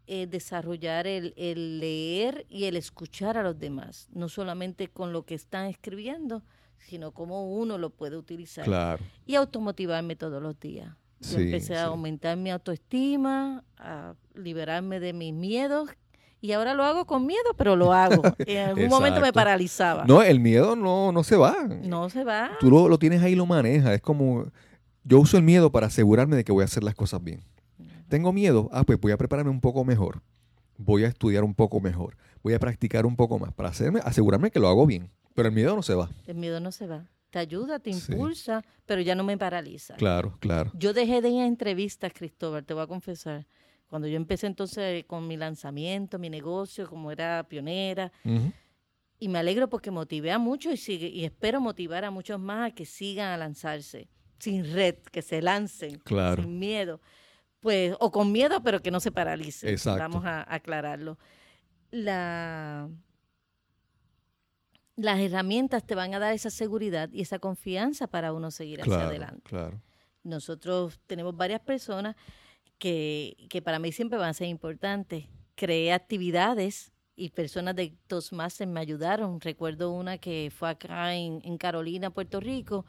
eh, 0.08 0.28
desarrollar 0.28 1.08
el, 1.08 1.34
el 1.38 1.80
leer 1.80 2.46
y 2.50 2.66
el 2.66 2.76
escuchar 2.76 3.38
a 3.38 3.44
los 3.44 3.58
demás, 3.58 4.10
no 4.12 4.28
solamente 4.30 4.88
con 4.90 5.14
lo 5.14 5.24
que 5.24 5.36
están 5.36 5.68
escribiendo, 5.68 6.44
sino 6.80 7.12
cómo 7.12 7.54
uno 7.54 7.78
lo 7.78 7.92
puede 7.92 8.18
utilizar 8.18 8.66
Claro. 8.66 9.04
y 9.26 9.36
automotivarme 9.36 10.16
todos 10.16 10.42
los 10.42 10.60
días. 10.60 10.90
Yo 11.22 11.38
Sí, 11.38 11.44
empecé 11.44 11.68
sí. 11.68 11.74
a 11.76 11.84
aumentar 11.86 12.36
mi 12.36 12.50
autoestima, 12.50 13.64
a 13.78 14.16
liberarme 14.34 15.00
de 15.00 15.14
mis 15.14 15.34
miedos 15.34 15.90
y 16.42 16.52
ahora 16.54 16.74
lo 16.74 16.84
hago 16.84 17.06
con 17.06 17.28
miedo, 17.28 17.54
pero 17.56 17.76
lo 17.76 17.94
hago. 17.94 18.24
En 18.48 18.70
algún 18.70 18.88
momento 18.90 19.22
me 19.22 19.32
paralizaba. 19.32 20.04
No, 20.06 20.24
el 20.24 20.40
miedo 20.40 20.76
no, 20.76 21.12
no 21.12 21.24
se 21.24 21.38
va. 21.38 21.56
No 21.84 22.10
se 22.10 22.24
va. 22.24 22.52
Tú 22.60 22.72
lo, 22.72 22.90
lo 22.90 22.98
tienes 22.98 23.22
ahí 23.22 23.34
y 23.34 23.36
lo 23.36 23.46
manejas. 23.46 23.92
Es 23.94 24.02
como, 24.02 24.46
yo 25.04 25.20
uso 25.20 25.38
el 25.38 25.44
miedo 25.44 25.72
para 25.72 25.88
asegurarme 25.88 26.36
de 26.36 26.44
que 26.44 26.52
voy 26.52 26.62
a 26.62 26.66
hacer 26.66 26.84
las 26.84 26.96
cosas 26.96 27.24
bien. 27.24 27.42
Tengo 28.10 28.34
miedo, 28.34 28.70
ah, 28.74 28.84
pues 28.84 29.00
voy 29.00 29.12
a 29.12 29.18
prepararme 29.18 29.52
un 29.52 29.62
poco 29.62 29.86
mejor. 29.86 30.22
Voy 30.78 31.04
a 31.04 31.08
estudiar 31.08 31.44
un 31.44 31.54
poco 31.54 31.80
mejor. 31.80 32.18
Voy 32.44 32.54
a 32.54 32.60
practicar 32.60 33.06
un 33.06 33.16
poco 33.16 33.40
más 33.40 33.54
para 33.54 33.70
hacerme, 33.70 34.00
asegurarme 34.04 34.52
que 34.52 34.60
lo 34.60 34.68
hago 34.68 34.86
bien. 34.86 35.10
Pero 35.34 35.48
el 35.48 35.56
miedo 35.56 35.76
no 35.76 35.82
se 35.84 35.96
va. 35.96 36.10
El 36.28 36.36
miedo 36.36 36.60
no 36.60 36.72
se 36.72 36.88
va. 36.88 37.06
Te 37.30 37.40
ayuda, 37.40 37.80
te 37.80 37.94
Sí. 37.94 38.12
impulsa, 38.12 38.64
pero 38.86 39.02
ya 39.02 39.16
no 39.16 39.24
me 39.24 39.38
paraliza. 39.38 39.96
Claro, 39.96 40.36
claro. 40.42 40.72
Yo 40.74 40.92
dejé 40.92 41.22
de 41.22 41.30
ir 41.30 41.42
a 41.42 41.46
entrevistas, 41.48 42.12
Cristóbal, 42.14 42.66
te 42.66 42.74
voy 42.74 42.84
a 42.84 42.88
confesar. 42.88 43.48
Cuando 43.88 44.08
yo 44.08 44.18
empecé 44.18 44.48
entonces 44.48 45.06
con 45.06 45.28
mi 45.28 45.38
lanzamiento, 45.38 46.20
mi 46.20 46.30
negocio, 46.30 46.90
como 46.90 47.12
era 47.12 47.44
pionera, 47.48 48.12
y 49.20 49.28
me 49.30 49.40
alegro 49.40 49.70
porque 49.70 49.92
motivé 49.92 50.32
a 50.32 50.40
muchos 50.40 50.74
y, 50.74 50.78
sigue, 50.78 51.08
y 51.08 51.24
espero 51.24 51.62
motivar 51.62 52.04
a 52.04 52.12
muchos 52.12 52.40
más 52.40 52.72
a 52.72 52.76
que 52.76 52.86
sigan 52.86 53.30
a 53.32 53.38
lanzarse, 53.38 54.10
sin 54.42 54.72
red, 54.74 54.96
que 55.12 55.22
se 55.22 55.42
lancen, 55.42 56.00
Claro. 56.00 56.42
sin 56.44 56.60
miedo. 56.60 57.00
Pues, 57.62 57.96
o 58.00 58.12
con 58.12 58.32
miedo, 58.32 58.62
pero 58.64 58.82
que 58.82 58.90
no 58.92 59.00
se 59.00 59.12
paralicen. 59.12 59.70
Exacto. 59.70 60.00
Vamos 60.00 60.26
a 60.26 60.46
aclararlo. 60.54 61.18
La, 61.92 62.90
las 64.96 65.20
herramientas 65.20 65.86
te 65.86 65.96
van 65.96 66.14
a 66.14 66.20
dar 66.20 66.34
esa 66.34 66.50
seguridad 66.50 67.10
y 67.12 67.22
esa 67.22 67.40
confianza 67.40 68.08
para 68.08 68.34
uno 68.34 68.52
seguir 68.52 68.82
hacia 68.82 69.06
adelante. 69.08 69.42
claro. 69.44 69.82
Nosotros 70.24 71.00
tenemos 71.08 71.36
varias 71.36 71.62
personas 71.62 72.16
que, 72.78 73.36
que 73.50 73.62
para 73.62 73.80
mí 73.80 73.92
siempre 73.92 74.20
van 74.20 74.30
a 74.30 74.34
ser 74.36 74.48
importantes. 74.50 75.26
Creé 75.56 75.94
actividades 75.94 76.92
y 77.16 77.30
personas 77.30 77.76
de 77.76 77.96
Toastmasters 78.08 78.70
me 78.70 78.80
ayudaron. 78.80 79.42
Recuerdo 79.42 79.92
una 79.92 80.20
que 80.20 80.52
fue 80.56 80.70
acá 80.70 81.16
en, 81.16 81.42
en 81.44 81.58
Carolina, 81.58 82.12
Puerto 82.12 82.40
Rico, 82.40 82.86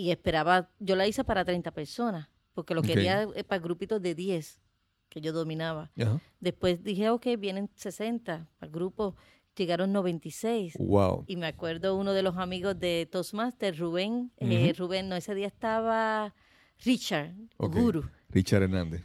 y 0.00 0.10
esperaba, 0.10 0.70
yo 0.78 0.96
la 0.96 1.06
hice 1.06 1.24
para 1.24 1.44
30 1.44 1.70
personas, 1.72 2.28
porque 2.54 2.74
lo 2.74 2.82
quería 2.82 3.22
eh, 3.34 3.44
para 3.44 3.60
grupitos 3.60 4.00
de 4.00 4.14
10 4.14 4.60
que 5.08 5.20
yo 5.20 5.32
dominaba. 5.32 5.90
Después 6.38 6.82
dije, 6.82 7.10
ok, 7.10 7.26
vienen 7.38 7.68
60, 7.74 8.48
para 8.58 8.72
grupos 8.72 9.14
llegaron 9.56 9.92
96. 9.92 10.76
Wow. 10.78 11.24
Y 11.26 11.36
me 11.36 11.46
acuerdo 11.46 11.96
uno 11.96 12.12
de 12.12 12.22
los 12.22 12.36
amigos 12.36 12.78
de 12.78 13.08
Toastmasters, 13.10 13.78
Rubén. 13.78 14.32
eh. 14.38 14.72
Rubén, 14.76 15.08
no, 15.08 15.16
ese 15.16 15.34
día 15.34 15.48
estaba 15.48 16.34
Richard. 16.84 17.34
Guru. 17.58 18.04
Richard 18.30 18.62
Hernández. 18.62 19.02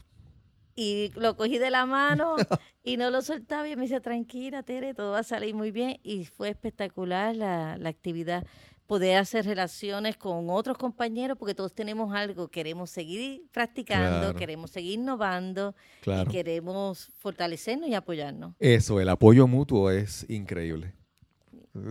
Y 0.77 1.12
lo 1.15 1.38
cogí 1.38 1.58
de 1.58 1.69
la 1.69 1.86
mano 1.86 2.36
y 2.84 2.97
no 2.97 3.10
lo 3.10 3.21
soltaba 3.21 3.67
y 3.67 3.75
me 3.75 3.84
dice, 3.84 4.01
tranquila, 4.01 4.63
Tere, 4.63 4.93
todo 4.93 5.12
va 5.12 5.19
a 5.19 5.23
salir 5.23 5.55
muy 5.55 5.71
bien. 5.71 5.99
Y 6.03 6.25
fue 6.25 6.49
espectacular 6.49 7.36
la, 7.36 7.77
la 7.77 7.89
actividad. 7.89 8.45
Poder 8.88 9.17
hacer 9.17 9.45
relaciones 9.45 10.15
con 10.15 10.50
otros 10.52 10.78
compañeros 10.78 11.38
porque 11.39 11.56
todos 11.56 11.74
tenemos 11.74 12.13
algo. 12.13 12.50
Queremos 12.50 12.91
seguir 12.91 13.43
practicando, 13.52 14.19
Claro. 14.19 14.38
queremos 14.38 14.69
seguir 14.71 15.00
innovando 15.00 15.76
Claro. 16.02 16.30
y 16.30 16.34
queremos 16.34 17.10
fortalecernos 17.17 17.89
y 17.89 17.95
apoyarnos. 17.95 18.54
Eso, 18.60 19.00
el 19.02 19.10
apoyo 19.10 19.48
mutuo 19.48 19.89
es 19.89 20.26
increíble. 20.30 20.93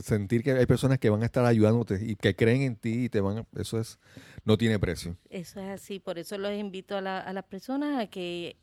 Sentir 0.02 0.42
que 0.42 0.52
hay 0.52 0.66
personas 0.66 0.98
que 0.98 1.10
van 1.10 1.22
a 1.22 1.26
estar 1.26 1.44
ayudándote 1.44 1.98
y 2.00 2.14
que 2.16 2.34
creen 2.36 2.62
en 2.62 2.76
ti 2.76 3.04
y 3.04 3.08
te 3.08 3.20
van 3.20 3.38
a, 3.38 3.46
eso 3.60 3.78
es 3.78 3.98
no 4.44 4.56
tiene 4.56 4.78
precio. 4.78 5.16
Eso 5.28 5.60
es 5.60 5.68
así, 5.68 5.98
por 5.98 6.18
eso 6.18 6.38
los 6.38 6.52
invito 6.54 6.96
a, 6.96 7.00
la- 7.02 7.20
a 7.20 7.32
las 7.32 7.44
personas 7.44 8.00
a 8.00 8.06
que 8.06 8.56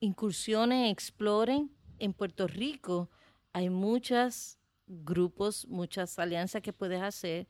incursionen, 0.00 0.86
exploren. 0.86 1.70
En 1.98 2.12
Puerto 2.14 2.46
Rico 2.46 3.10
hay 3.52 3.68
muchos 3.70 4.58
grupos, 4.86 5.66
muchas 5.68 6.18
alianzas 6.18 6.62
que 6.62 6.72
puedes 6.72 7.02
hacer. 7.02 7.46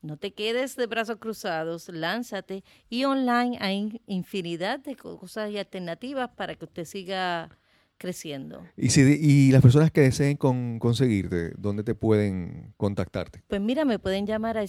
No 0.00 0.16
te 0.16 0.32
quedes 0.32 0.76
de 0.76 0.86
brazos 0.86 1.16
cruzados, 1.18 1.88
lánzate. 1.88 2.62
Y 2.88 3.04
online 3.04 3.58
hay 3.60 4.00
infinidad 4.06 4.78
de 4.80 4.94
cosas 4.96 5.50
y 5.50 5.58
alternativas 5.58 6.30
para 6.36 6.54
que 6.54 6.64
usted 6.66 6.84
siga 6.84 7.48
creciendo. 7.96 8.64
Y 8.76 8.90
si 8.90 9.00
y 9.02 9.50
las 9.50 9.60
personas 9.60 9.90
que 9.90 10.02
deseen 10.02 10.36
con- 10.36 10.78
conseguirte, 10.78 11.52
¿dónde 11.58 11.82
te 11.82 11.96
pueden 11.96 12.72
contactarte? 12.76 13.42
Pues 13.48 13.60
mira, 13.60 13.84
me 13.84 13.98
pueden 13.98 14.24
llamar 14.24 14.56
al 14.56 14.68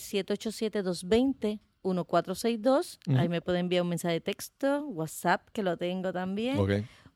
787-220-1462. 1.83 2.99
Ujú. 3.07 3.17
Ahí 3.17 3.29
me 3.29 3.41
pueden 3.41 3.61
enviar 3.61 3.83
un 3.83 3.89
mensaje 3.89 4.15
de 4.15 4.21
texto, 4.21 4.85
WhatsApp, 4.87 5.47
que 5.53 5.61
lo 5.63 5.77
tengo 5.77 6.11
también. 6.11 6.57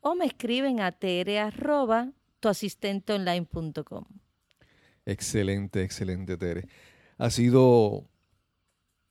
O 0.02 0.16
me 0.16 0.26
escriben 0.26 0.82
a 0.82 0.92
tere 0.92 1.40
arroba 1.40 2.12
tuasistenteonline.com. 2.42 4.04
Excelente, 5.06 5.82
excelente, 5.84 6.38
Tere. 6.38 6.68
Ha 7.18 7.30
sido 7.30 8.06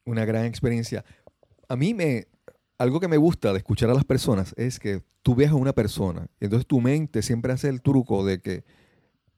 una 0.05 0.25
gran 0.25 0.45
experiencia. 0.45 1.05
A 1.69 1.77
mí 1.77 1.95
me, 1.95 2.27
algo 2.79 3.01
que 3.01 3.09
me 3.09 3.17
gusta 3.17 3.53
de 3.53 3.59
escuchar 3.59 3.91
a 3.91 3.95
las 3.95 4.05
personas 4.05 4.55
es 4.57 4.79
que 4.79 5.03
tú 5.23 5.35
ves 5.35 5.51
a 5.51 5.55
una 5.55 5.73
persona 5.73 6.27
y 6.41 6.47
entonces 6.47 6.67
tu 6.67 6.81
mente 6.81 7.23
siempre 7.23 7.53
hace 7.53 7.69
el 7.69 7.81
truco 7.81 8.25
de 8.25 8.41
que 8.41 8.65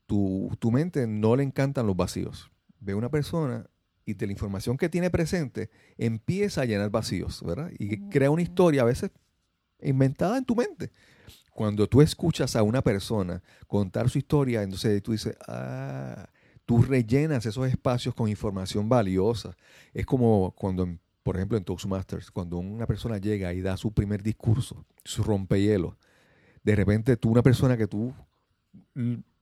tu, 0.06 0.50
tu 0.58 0.70
mente 0.70 1.06
no 1.06 1.36
le 1.36 1.42
encantan 1.42 1.86
los 1.86 1.96
vacíos. 1.96 2.50
Ve 2.80 2.92
a 2.92 2.96
una 2.96 3.10
persona 3.10 3.66
y 4.04 4.14
de 4.14 4.26
la 4.26 4.32
información 4.32 4.76
que 4.76 4.88
tiene 4.88 5.10
presente 5.10 5.70
empieza 5.96 6.62
a 6.62 6.64
llenar 6.64 6.90
vacíos, 6.90 7.42
¿verdad? 7.42 7.70
Y 7.78 8.08
crea 8.10 8.30
una 8.30 8.42
historia 8.42 8.82
a 8.82 8.86
veces 8.86 9.10
inventada 9.80 10.38
en 10.38 10.44
tu 10.44 10.54
mente. 10.54 10.90
Cuando 11.52 11.86
tú 11.86 12.02
escuchas 12.02 12.56
a 12.56 12.62
una 12.62 12.82
persona 12.82 13.42
contar 13.66 14.10
su 14.10 14.18
historia, 14.18 14.62
entonces 14.62 15.02
tú 15.02 15.12
dices, 15.12 15.36
ah, 15.46 16.28
tú 16.66 16.82
rellenas 16.82 17.46
esos 17.46 17.68
espacios 17.68 18.14
con 18.14 18.28
información 18.28 18.88
valiosa. 18.88 19.56
Es 19.92 20.06
como 20.06 20.52
cuando, 20.56 20.88
por 21.22 21.36
ejemplo, 21.36 21.58
en 21.58 21.64
Toastmasters, 21.64 22.30
cuando 22.30 22.58
una 22.58 22.86
persona 22.86 23.18
llega 23.18 23.52
y 23.52 23.60
da 23.60 23.76
su 23.76 23.92
primer 23.92 24.22
discurso, 24.22 24.84
su 25.04 25.22
rompehielo, 25.22 25.96
de 26.62 26.76
repente 26.76 27.16
tú, 27.16 27.30
una 27.30 27.42
persona 27.42 27.76
que 27.76 27.86
tú, 27.86 28.14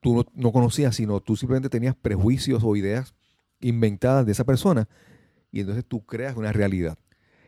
tú 0.00 0.14
no, 0.14 0.26
no 0.34 0.52
conocías, 0.52 0.96
sino 0.96 1.20
tú 1.20 1.36
simplemente 1.36 1.68
tenías 1.68 1.94
prejuicios 1.94 2.62
o 2.64 2.74
ideas 2.76 3.14
inventadas 3.60 4.26
de 4.26 4.32
esa 4.32 4.44
persona, 4.44 4.88
y 5.52 5.60
entonces 5.60 5.84
tú 5.86 6.04
creas 6.04 6.36
una 6.36 6.52
realidad. 6.52 6.98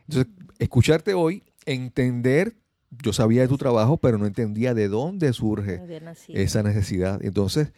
Entonces, 0.07 0.31
escucharte 0.59 1.13
hoy, 1.13 1.43
entender, 1.65 2.55
yo 3.03 3.11
sabía 3.11 3.41
de 3.41 3.47
tu 3.47 3.57
trabajo, 3.57 3.97
pero 3.97 4.17
no 4.17 4.25
entendía 4.25 4.73
de 4.73 4.87
dónde 4.87 5.33
surge 5.33 5.81
esa 6.29 6.63
necesidad. 6.63 7.23
Entonces, 7.23 7.73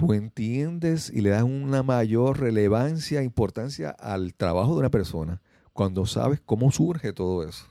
tú 0.00 0.14
entiendes 0.14 1.12
y 1.14 1.20
le 1.20 1.28
das 1.28 1.42
una 1.42 1.82
mayor 1.82 2.40
relevancia, 2.40 3.22
importancia 3.22 3.90
al 3.90 4.32
trabajo 4.32 4.72
de 4.72 4.80
una 4.80 4.90
persona 4.90 5.42
cuando 5.74 6.06
sabes 6.06 6.40
cómo 6.40 6.72
surge 6.72 7.12
todo 7.12 7.46
eso. 7.46 7.66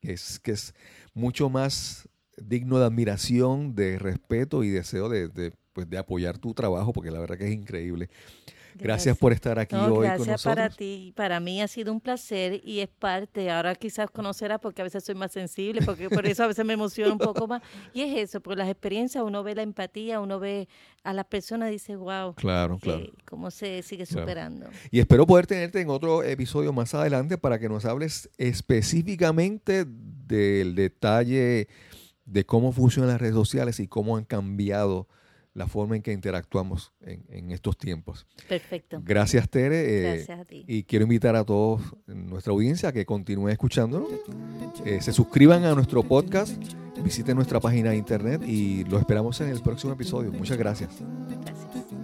Es 0.00 0.38
que 0.38 0.52
es 0.52 0.72
mucho 1.14 1.50
más 1.50 2.08
digno 2.36 2.78
de 2.78 2.84
admiración, 2.84 3.74
de 3.74 3.98
respeto 3.98 4.62
y 4.62 4.70
deseo 4.70 5.08
de, 5.08 5.26
de, 5.28 5.52
pues, 5.72 5.90
de 5.90 5.98
apoyar 5.98 6.38
tu 6.38 6.54
trabajo, 6.54 6.92
porque 6.92 7.10
la 7.10 7.18
verdad 7.18 7.36
que 7.36 7.48
es 7.48 7.52
increíble. 7.52 8.08
Gracias, 8.74 9.16
por 9.16 9.32
estar 9.32 9.58
aquí 9.58 9.76
hoy 9.76 10.06
gracias 10.06 10.18
con 10.18 10.26
nosotros. 10.28 10.54
para 10.54 10.68
ti. 10.70 11.12
Para 11.16 11.40
mí 11.40 11.62
ha 11.62 11.68
sido 11.68 11.92
un 11.92 12.00
placer 12.00 12.60
y 12.64 12.80
es 12.80 12.88
parte. 12.88 13.50
Ahora 13.50 13.74
quizás 13.74 14.10
conocerás 14.10 14.60
porque 14.60 14.82
a 14.82 14.84
veces 14.84 15.04
soy 15.04 15.14
más 15.14 15.32
sensible, 15.32 15.82
porque 15.82 16.10
por 16.10 16.26
eso 16.26 16.44
a 16.44 16.46
veces 16.46 16.64
me 16.64 16.74
emociona 16.74 17.12
un 17.12 17.18
poco 17.18 17.46
más. 17.46 17.62
Y 17.92 18.02
es 18.02 18.30
eso, 18.30 18.40
por 18.40 18.56
las 18.56 18.68
experiencias 18.68 19.22
uno 19.24 19.42
ve 19.42 19.54
la 19.54 19.62
empatía, 19.62 20.20
uno 20.20 20.40
ve 20.40 20.68
a 21.02 21.12
las 21.12 21.26
personas 21.26 21.68
y 21.68 21.72
dice, 21.72 21.96
wow, 21.96 22.34
claro, 22.34 22.78
claro. 22.78 23.06
cómo 23.24 23.50
se 23.50 23.82
sigue 23.82 24.06
superando. 24.06 24.66
Y 24.90 25.00
espero 25.00 25.26
poder 25.26 25.46
tenerte 25.46 25.80
en 25.80 25.90
otro 25.90 26.22
episodio 26.22 26.72
más 26.72 26.94
adelante 26.94 27.38
para 27.38 27.58
que 27.58 27.68
nos 27.68 27.84
hables 27.84 28.30
específicamente 28.38 29.84
del 29.86 30.74
detalle 30.74 31.68
de 32.24 32.46
cómo 32.46 32.72
funcionan 32.72 33.10
las 33.10 33.20
redes 33.20 33.34
sociales 33.34 33.80
y 33.80 33.86
cómo 33.86 34.16
han 34.16 34.24
cambiado 34.24 35.08
la 35.54 35.68
forma 35.68 35.96
en 35.96 36.02
que 36.02 36.12
interactuamos 36.12 36.92
en, 37.00 37.50
estos 37.52 37.78
tiempos. 37.78 38.26
Perfecto. 38.48 39.00
Gracias, 39.02 39.48
Tere. 39.48 39.98
Eh, 39.98 40.16
Gracias 40.16 40.40
a 40.40 40.44
ti. 40.44 40.64
Y 40.66 40.82
quiero 40.82 41.04
invitar 41.04 41.36
a 41.36 41.44
todos 41.44 41.80
nuestra 42.06 42.52
audiencia 42.52 42.88
a 42.88 42.92
que 42.92 43.06
continúen 43.06 43.52
escuchándonos, 43.52 44.08
eh, 44.84 45.00
se 45.00 45.12
suscriban 45.12 45.64
a 45.64 45.74
nuestro 45.74 46.02
podcast, 46.02 46.60
visiten 47.02 47.36
nuestra 47.36 47.60
página 47.60 47.90
de 47.90 47.96
internet 47.96 48.42
y 48.46 48.84
lo 48.84 48.98
esperamos 48.98 49.40
en 49.40 49.48
el 49.48 49.62
próximo 49.62 49.92
episodio. 49.92 50.32
Muchas 50.32 50.58
gracias. 50.58 50.90
Gracias. 51.44 52.03